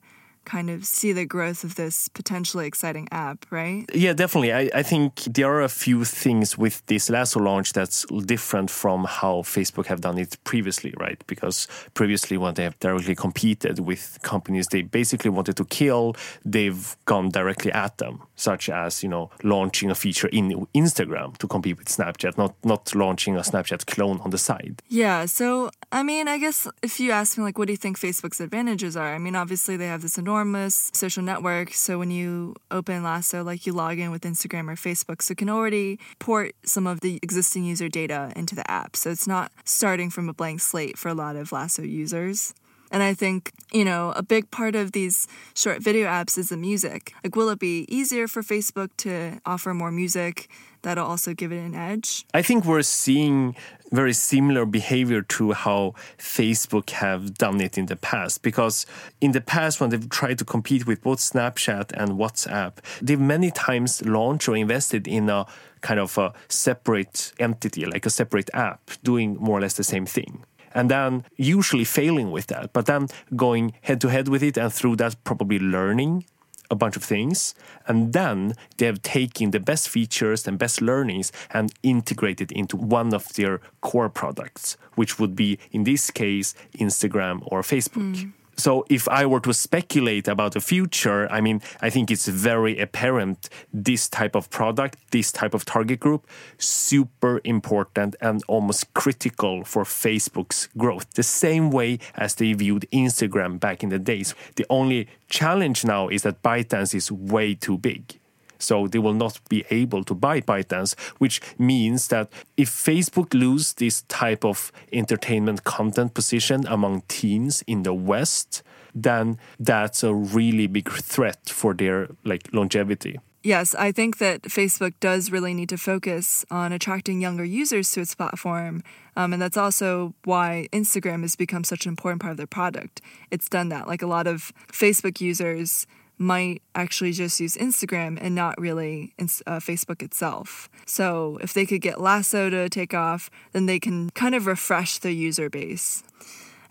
kind 0.48 0.70
of 0.70 0.84
see 0.84 1.12
the 1.12 1.26
growth 1.26 1.62
of 1.62 1.74
this 1.74 2.08
potentially 2.08 2.66
exciting 2.66 3.06
app, 3.12 3.44
right? 3.50 3.84
Yeah, 3.94 4.14
definitely. 4.14 4.52
I, 4.52 4.70
I 4.74 4.82
think 4.82 5.10
there 5.24 5.48
are 5.52 5.62
a 5.62 5.68
few 5.68 6.04
things 6.04 6.56
with 6.56 6.84
this 6.86 7.10
Lasso 7.10 7.38
launch 7.40 7.74
that's 7.74 8.06
different 8.24 8.70
from 8.70 9.04
how 9.04 9.42
Facebook 9.42 9.86
have 9.86 10.00
done 10.00 10.18
it 10.18 10.38
previously, 10.44 10.94
right? 10.98 11.22
Because 11.26 11.68
previously, 11.92 12.38
when 12.38 12.54
they 12.54 12.64
have 12.64 12.78
directly 12.80 13.14
competed 13.14 13.80
with 13.80 14.18
companies 14.22 14.68
they 14.68 14.82
basically 14.82 15.30
wanted 15.30 15.56
to 15.56 15.64
kill, 15.66 16.16
they've 16.44 16.96
gone 17.04 17.28
directly 17.28 17.72
at 17.72 17.98
them, 17.98 18.22
such 18.36 18.70
as 18.70 19.02
you 19.02 19.08
know 19.08 19.30
launching 19.42 19.90
a 19.90 19.94
feature 19.94 20.28
in 20.28 20.66
Instagram 20.74 21.36
to 21.38 21.46
compete 21.46 21.78
with 21.78 21.88
Snapchat, 21.88 22.38
not 22.38 22.54
not 22.64 22.94
launching 22.94 23.36
a 23.36 23.40
Snapchat 23.40 23.86
clone 23.86 24.18
on 24.24 24.30
the 24.30 24.38
side. 24.38 24.82
Yeah. 24.88 25.26
So 25.26 25.70
I 25.92 26.02
mean, 26.02 26.26
I 26.28 26.38
guess 26.38 26.66
if 26.82 27.00
you 27.00 27.10
ask 27.12 27.36
me, 27.36 27.44
like, 27.44 27.58
what 27.58 27.66
do 27.66 27.72
you 27.72 27.82
think 27.84 27.98
Facebook's 27.98 28.40
advantages 28.40 28.96
are? 28.96 29.14
I 29.14 29.18
mean, 29.18 29.36
obviously 29.36 29.76
they 29.76 29.86
have 29.86 30.02
this 30.02 30.16
enormous 30.18 30.37
enormous 30.38 30.92
social 30.94 31.22
network. 31.22 31.74
So 31.74 31.98
when 31.98 32.12
you 32.12 32.54
open 32.70 33.02
Lasso, 33.02 33.42
like 33.42 33.66
you 33.66 33.72
log 33.72 33.98
in 33.98 34.12
with 34.12 34.22
Instagram 34.22 34.70
or 34.70 34.76
Facebook, 34.76 35.20
so 35.20 35.32
it 35.32 35.38
can 35.38 35.50
already 35.50 35.98
port 36.20 36.54
some 36.64 36.86
of 36.86 37.00
the 37.00 37.18
existing 37.24 37.64
user 37.64 37.88
data 37.88 38.32
into 38.36 38.54
the 38.54 38.68
app. 38.70 38.94
So 38.94 39.10
it's 39.10 39.26
not 39.26 39.50
starting 39.64 40.10
from 40.10 40.28
a 40.28 40.32
blank 40.32 40.60
slate 40.60 40.96
for 40.96 41.08
a 41.08 41.14
lot 41.14 41.34
of 41.34 41.50
Lasso 41.50 41.82
users. 41.82 42.54
And 42.90 43.02
I 43.02 43.14
think, 43.14 43.52
you 43.72 43.84
know, 43.84 44.12
a 44.16 44.22
big 44.22 44.50
part 44.50 44.74
of 44.74 44.92
these 44.92 45.26
short 45.54 45.82
video 45.82 46.06
apps 46.06 46.38
is 46.38 46.48
the 46.48 46.56
music. 46.56 47.12
Like, 47.22 47.36
will 47.36 47.50
it 47.50 47.58
be 47.58 47.86
easier 47.88 48.26
for 48.26 48.42
Facebook 48.42 48.90
to 48.98 49.40
offer 49.44 49.74
more 49.74 49.90
music 49.90 50.48
that'll 50.82 51.06
also 51.06 51.34
give 51.34 51.52
it 51.52 51.58
an 51.58 51.74
edge? 51.74 52.24
I 52.32 52.42
think 52.42 52.64
we're 52.64 52.82
seeing 52.82 53.56
very 53.90 54.12
similar 54.12 54.66
behavior 54.66 55.22
to 55.22 55.52
how 55.52 55.94
Facebook 56.18 56.90
have 56.90 57.34
done 57.34 57.60
it 57.60 57.78
in 57.78 57.86
the 57.86 57.96
past. 57.96 58.42
Because 58.42 58.86
in 59.20 59.32
the 59.32 59.40
past, 59.40 59.80
when 59.80 59.90
they've 59.90 60.08
tried 60.08 60.38
to 60.38 60.44
compete 60.44 60.86
with 60.86 61.02
both 61.02 61.18
Snapchat 61.18 61.92
and 61.92 62.12
WhatsApp, 62.12 62.74
they've 63.02 63.20
many 63.20 63.50
times 63.50 64.04
launched 64.04 64.48
or 64.48 64.56
invested 64.56 65.06
in 65.08 65.28
a 65.28 65.46
kind 65.80 66.00
of 66.00 66.16
a 66.18 66.32
separate 66.48 67.32
entity, 67.38 67.84
like 67.86 68.04
a 68.04 68.10
separate 68.10 68.50
app, 68.52 68.90
doing 69.02 69.36
more 69.36 69.58
or 69.58 69.60
less 69.60 69.74
the 69.74 69.84
same 69.84 70.06
thing 70.06 70.44
and 70.74 70.90
then 70.90 71.24
usually 71.36 71.84
failing 71.84 72.30
with 72.30 72.46
that, 72.48 72.72
but 72.72 72.86
then 72.86 73.08
going 73.34 73.74
head 73.82 74.00
to 74.00 74.08
head 74.08 74.28
with 74.28 74.42
it 74.42 74.56
and 74.56 74.72
through 74.72 74.96
that 74.96 75.16
probably 75.24 75.58
learning 75.58 76.24
a 76.70 76.74
bunch 76.74 76.96
of 76.96 77.02
things 77.02 77.54
and 77.86 78.12
then 78.12 78.52
they 78.76 78.86
have 78.86 79.00
taken 79.02 79.52
the 79.52 79.60
best 79.60 79.88
features 79.88 80.46
and 80.46 80.58
best 80.58 80.82
learnings 80.82 81.32
and 81.50 81.72
integrated 81.82 82.52
into 82.52 82.76
one 82.76 83.14
of 83.14 83.32
their 83.34 83.60
core 83.80 84.10
products 84.10 84.76
which 84.94 85.18
would 85.18 85.34
be 85.34 85.58
in 85.72 85.84
this 85.84 86.10
case 86.10 86.54
instagram 86.78 87.40
or 87.46 87.62
facebook 87.62 88.14
mm. 88.14 88.32
So 88.58 88.84
if 88.90 89.08
I 89.08 89.24
were 89.24 89.38
to 89.40 89.54
speculate 89.54 90.26
about 90.26 90.52
the 90.52 90.60
future, 90.60 91.30
I 91.30 91.40
mean, 91.40 91.62
I 91.80 91.90
think 91.90 92.10
it's 92.10 92.26
very 92.26 92.76
apparent 92.80 93.48
this 93.72 94.08
type 94.08 94.34
of 94.34 94.50
product, 94.50 94.98
this 95.12 95.30
type 95.30 95.54
of 95.54 95.64
target 95.64 96.00
group, 96.00 96.26
super 96.58 97.40
important 97.44 98.16
and 98.20 98.42
almost 98.48 98.92
critical 98.94 99.62
for 99.62 99.84
Facebook's 99.84 100.68
growth. 100.76 101.08
The 101.14 101.22
same 101.22 101.70
way 101.70 102.00
as 102.16 102.34
they 102.34 102.52
viewed 102.52 102.88
Instagram 102.92 103.60
back 103.60 103.84
in 103.84 103.90
the 103.90 103.98
days. 103.98 104.34
The 104.56 104.66
only 104.68 105.06
challenge 105.28 105.84
now 105.84 106.08
is 106.08 106.22
that 106.22 106.42
ByteDance 106.42 106.96
is 106.96 107.12
way 107.12 107.54
too 107.54 107.78
big. 107.78 108.17
So 108.58 108.86
they 108.86 108.98
will 108.98 109.14
not 109.14 109.40
be 109.48 109.64
able 109.70 110.04
to 110.04 110.14
buy 110.14 110.40
ByteDance, 110.40 110.98
which 111.18 111.40
means 111.58 112.08
that 112.08 112.30
if 112.56 112.70
Facebook 112.70 113.34
lose 113.34 113.74
this 113.74 114.02
type 114.02 114.44
of 114.44 114.72
entertainment 114.92 115.64
content 115.64 116.14
position 116.14 116.66
among 116.66 117.02
teens 117.08 117.62
in 117.66 117.82
the 117.82 117.94
West, 117.94 118.62
then 118.94 119.38
that's 119.60 120.02
a 120.02 120.12
really 120.14 120.66
big 120.66 120.90
threat 120.90 121.48
for 121.48 121.74
their 121.74 122.08
like 122.24 122.48
longevity. 122.52 123.18
Yes, 123.44 123.74
I 123.76 123.92
think 123.92 124.18
that 124.18 124.42
Facebook 124.42 124.94
does 124.98 125.30
really 125.30 125.54
need 125.54 125.68
to 125.68 125.78
focus 125.78 126.44
on 126.50 126.72
attracting 126.72 127.20
younger 127.20 127.44
users 127.44 127.90
to 127.92 128.00
its 128.00 128.14
platform. 128.14 128.82
Um, 129.16 129.32
and 129.32 129.40
that's 129.40 129.56
also 129.56 130.14
why 130.24 130.68
Instagram 130.72 131.22
has 131.22 131.36
become 131.36 131.62
such 131.62 131.86
an 131.86 131.90
important 131.90 132.20
part 132.20 132.32
of 132.32 132.36
their 132.36 132.48
product. 132.48 133.00
It's 133.30 133.48
done 133.48 133.68
that. 133.68 133.86
Like 133.86 134.02
a 134.02 134.08
lot 134.08 134.26
of 134.26 134.52
Facebook 134.72 135.20
users 135.20 135.86
might 136.18 136.62
actually 136.74 137.12
just 137.12 137.40
use 137.40 137.56
Instagram 137.56 138.18
and 138.20 138.34
not 138.34 138.60
really 138.60 139.14
uh, 139.18 139.60
Facebook 139.60 140.02
itself. 140.02 140.68
So 140.84 141.38
if 141.40 141.54
they 141.54 141.64
could 141.64 141.80
get 141.80 142.00
Lasso 142.00 142.50
to 142.50 142.68
take 142.68 142.92
off, 142.92 143.30
then 143.52 143.66
they 143.66 143.78
can 143.78 144.10
kind 144.10 144.34
of 144.34 144.46
refresh 144.46 144.98
their 144.98 145.12
user 145.12 145.48
base. 145.48 146.02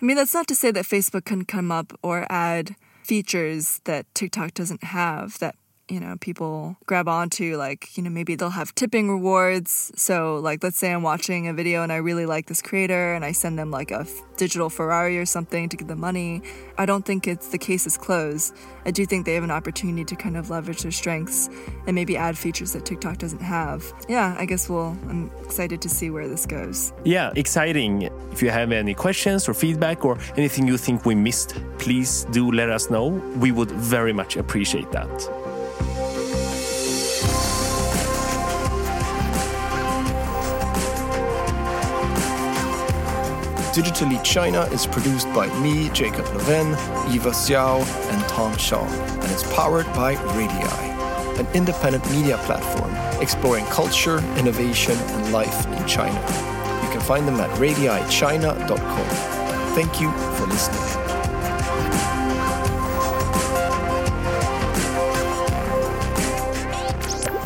I 0.01 0.05
mean, 0.05 0.17
that's 0.17 0.33
not 0.33 0.47
to 0.47 0.55
say 0.55 0.71
that 0.71 0.85
Facebook 0.85 1.25
can 1.25 1.45
come 1.45 1.71
up 1.71 1.97
or 2.03 2.27
add 2.29 2.75
features 3.03 3.79
that 3.85 4.05
TikTok 4.13 4.53
doesn't 4.53 4.83
have 4.83 5.39
that 5.39 5.55
you 5.89 5.99
know, 5.99 6.15
people 6.19 6.77
grab 6.85 7.07
onto. 7.07 7.57
Like, 7.57 7.97
you 7.97 8.03
know, 8.03 8.09
maybe 8.09 8.35
they'll 8.35 8.49
have 8.49 8.75
tipping 8.75 9.09
rewards. 9.09 9.91
So, 9.95 10.37
like, 10.37 10.63
let's 10.63 10.77
say 10.77 10.91
I'm 10.91 11.03
watching 11.03 11.47
a 11.47 11.53
video 11.53 11.83
and 11.83 11.91
I 11.91 11.97
really 11.97 12.25
like 12.25 12.47
this 12.47 12.61
creator 12.61 13.13
and 13.13 13.23
I 13.23 13.31
send 13.31 13.57
them 13.57 13.71
like 13.71 13.91
a 13.91 14.05
digital 14.37 14.69
Ferrari 14.69 15.17
or 15.17 15.25
something 15.25 15.69
to 15.69 15.77
get 15.77 15.87
the 15.87 15.95
money. 15.95 16.41
I 16.77 16.85
don't 16.85 17.05
think 17.05 17.27
it's 17.27 17.49
the 17.49 17.57
case 17.57 17.87
is 17.87 17.97
closed. 17.97 18.55
I 18.85 18.91
do 18.91 19.05
think 19.05 19.25
they 19.25 19.33
have 19.33 19.43
an 19.43 19.51
opportunity 19.51 20.05
to 20.05 20.15
kind 20.15 20.37
of 20.37 20.49
leverage 20.49 20.83
their 20.83 20.91
strengths 20.91 21.49
and 21.87 21.95
maybe 21.95 22.15
add 22.15 22.37
features 22.37 22.73
that 22.73 22.85
TikTok 22.85 23.17
doesn't 23.17 23.41
have. 23.41 23.91
Yeah, 24.07 24.35
I 24.37 24.45
guess 24.45 24.69
we'll, 24.69 24.97
I'm 25.09 25.31
excited 25.43 25.81
to 25.81 25.89
see 25.89 26.09
where 26.09 26.27
this 26.27 26.45
goes. 26.45 26.93
Yeah, 27.03 27.31
exciting. 27.35 28.03
If 28.31 28.41
you 28.41 28.49
have 28.49 28.71
any 28.71 28.93
questions 28.93 29.49
or 29.49 29.53
feedback 29.53 30.05
or 30.05 30.17
anything 30.35 30.67
you 30.67 30.77
think 30.77 31.05
we 31.05 31.15
missed, 31.15 31.55
please 31.79 32.25
do 32.31 32.51
let 32.51 32.69
us 32.69 32.89
know. 32.89 33.07
We 33.39 33.51
would 33.51 33.71
very 33.71 34.13
much 34.13 34.37
appreciate 34.37 34.91
that. 34.91 35.46
Digitally 43.77 44.21
China 44.23 44.63
is 44.71 44.87
produced 44.87 45.27
by 45.35 45.47
me, 45.59 45.89
Jacob 45.89 46.25
Levin, 46.33 46.69
Eva 47.13 47.29
Xiao, 47.29 47.85
and 48.11 48.27
Tom 48.27 48.57
Shaw, 48.57 48.83
and 48.83 49.31
is 49.31 49.43
powered 49.53 49.85
by 49.93 50.15
Radii, 50.33 51.39
an 51.39 51.45
independent 51.53 52.03
media 52.09 52.37
platform 52.39 52.91
exploring 53.21 53.65
culture, 53.65 54.17
innovation, 54.35 54.97
and 54.97 55.31
life 55.31 55.67
in 55.67 55.87
China. 55.87 56.19
You 56.83 56.89
can 56.89 57.01
find 57.01 57.27
them 57.27 57.39
at 57.39 57.51
radiichina.com. 57.59 59.07
Thank 59.75 60.01
you 60.01 60.11
for 60.11 60.47
listening. 60.47 60.81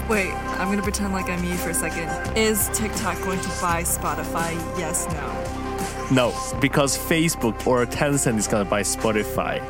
Wait, 0.08 0.34
I'm 0.60 0.70
gonna 0.70 0.82
pretend 0.82 1.12
like 1.12 1.30
I'm 1.30 1.44
you 1.44 1.56
for 1.56 1.72
a 1.72 1.74
second. 1.74 2.38
Is 2.38 2.70
TikTok 2.74 3.18
going 3.20 3.42
to 3.42 3.50
buy 3.62 3.84
Spotify? 3.84 4.54
Yes, 4.80 5.08
no. 5.10 5.51
No, 6.12 6.34
because 6.60 6.98
Facebook 6.98 7.66
or 7.66 7.86
Tencent 7.86 8.38
is 8.38 8.46
going 8.46 8.66
to 8.66 8.70
buy 8.70 8.82
Spotify 8.82 9.62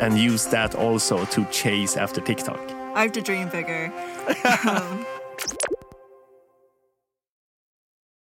and 0.00 0.16
use 0.16 0.46
that 0.46 0.76
also 0.76 1.24
to 1.24 1.44
chase 1.46 1.96
after 1.96 2.20
TikTok. 2.20 2.60
I 2.94 3.02
have 3.02 3.12
to 3.12 3.20
dream 3.20 3.48
bigger. 3.48 3.92
um, 4.68 5.04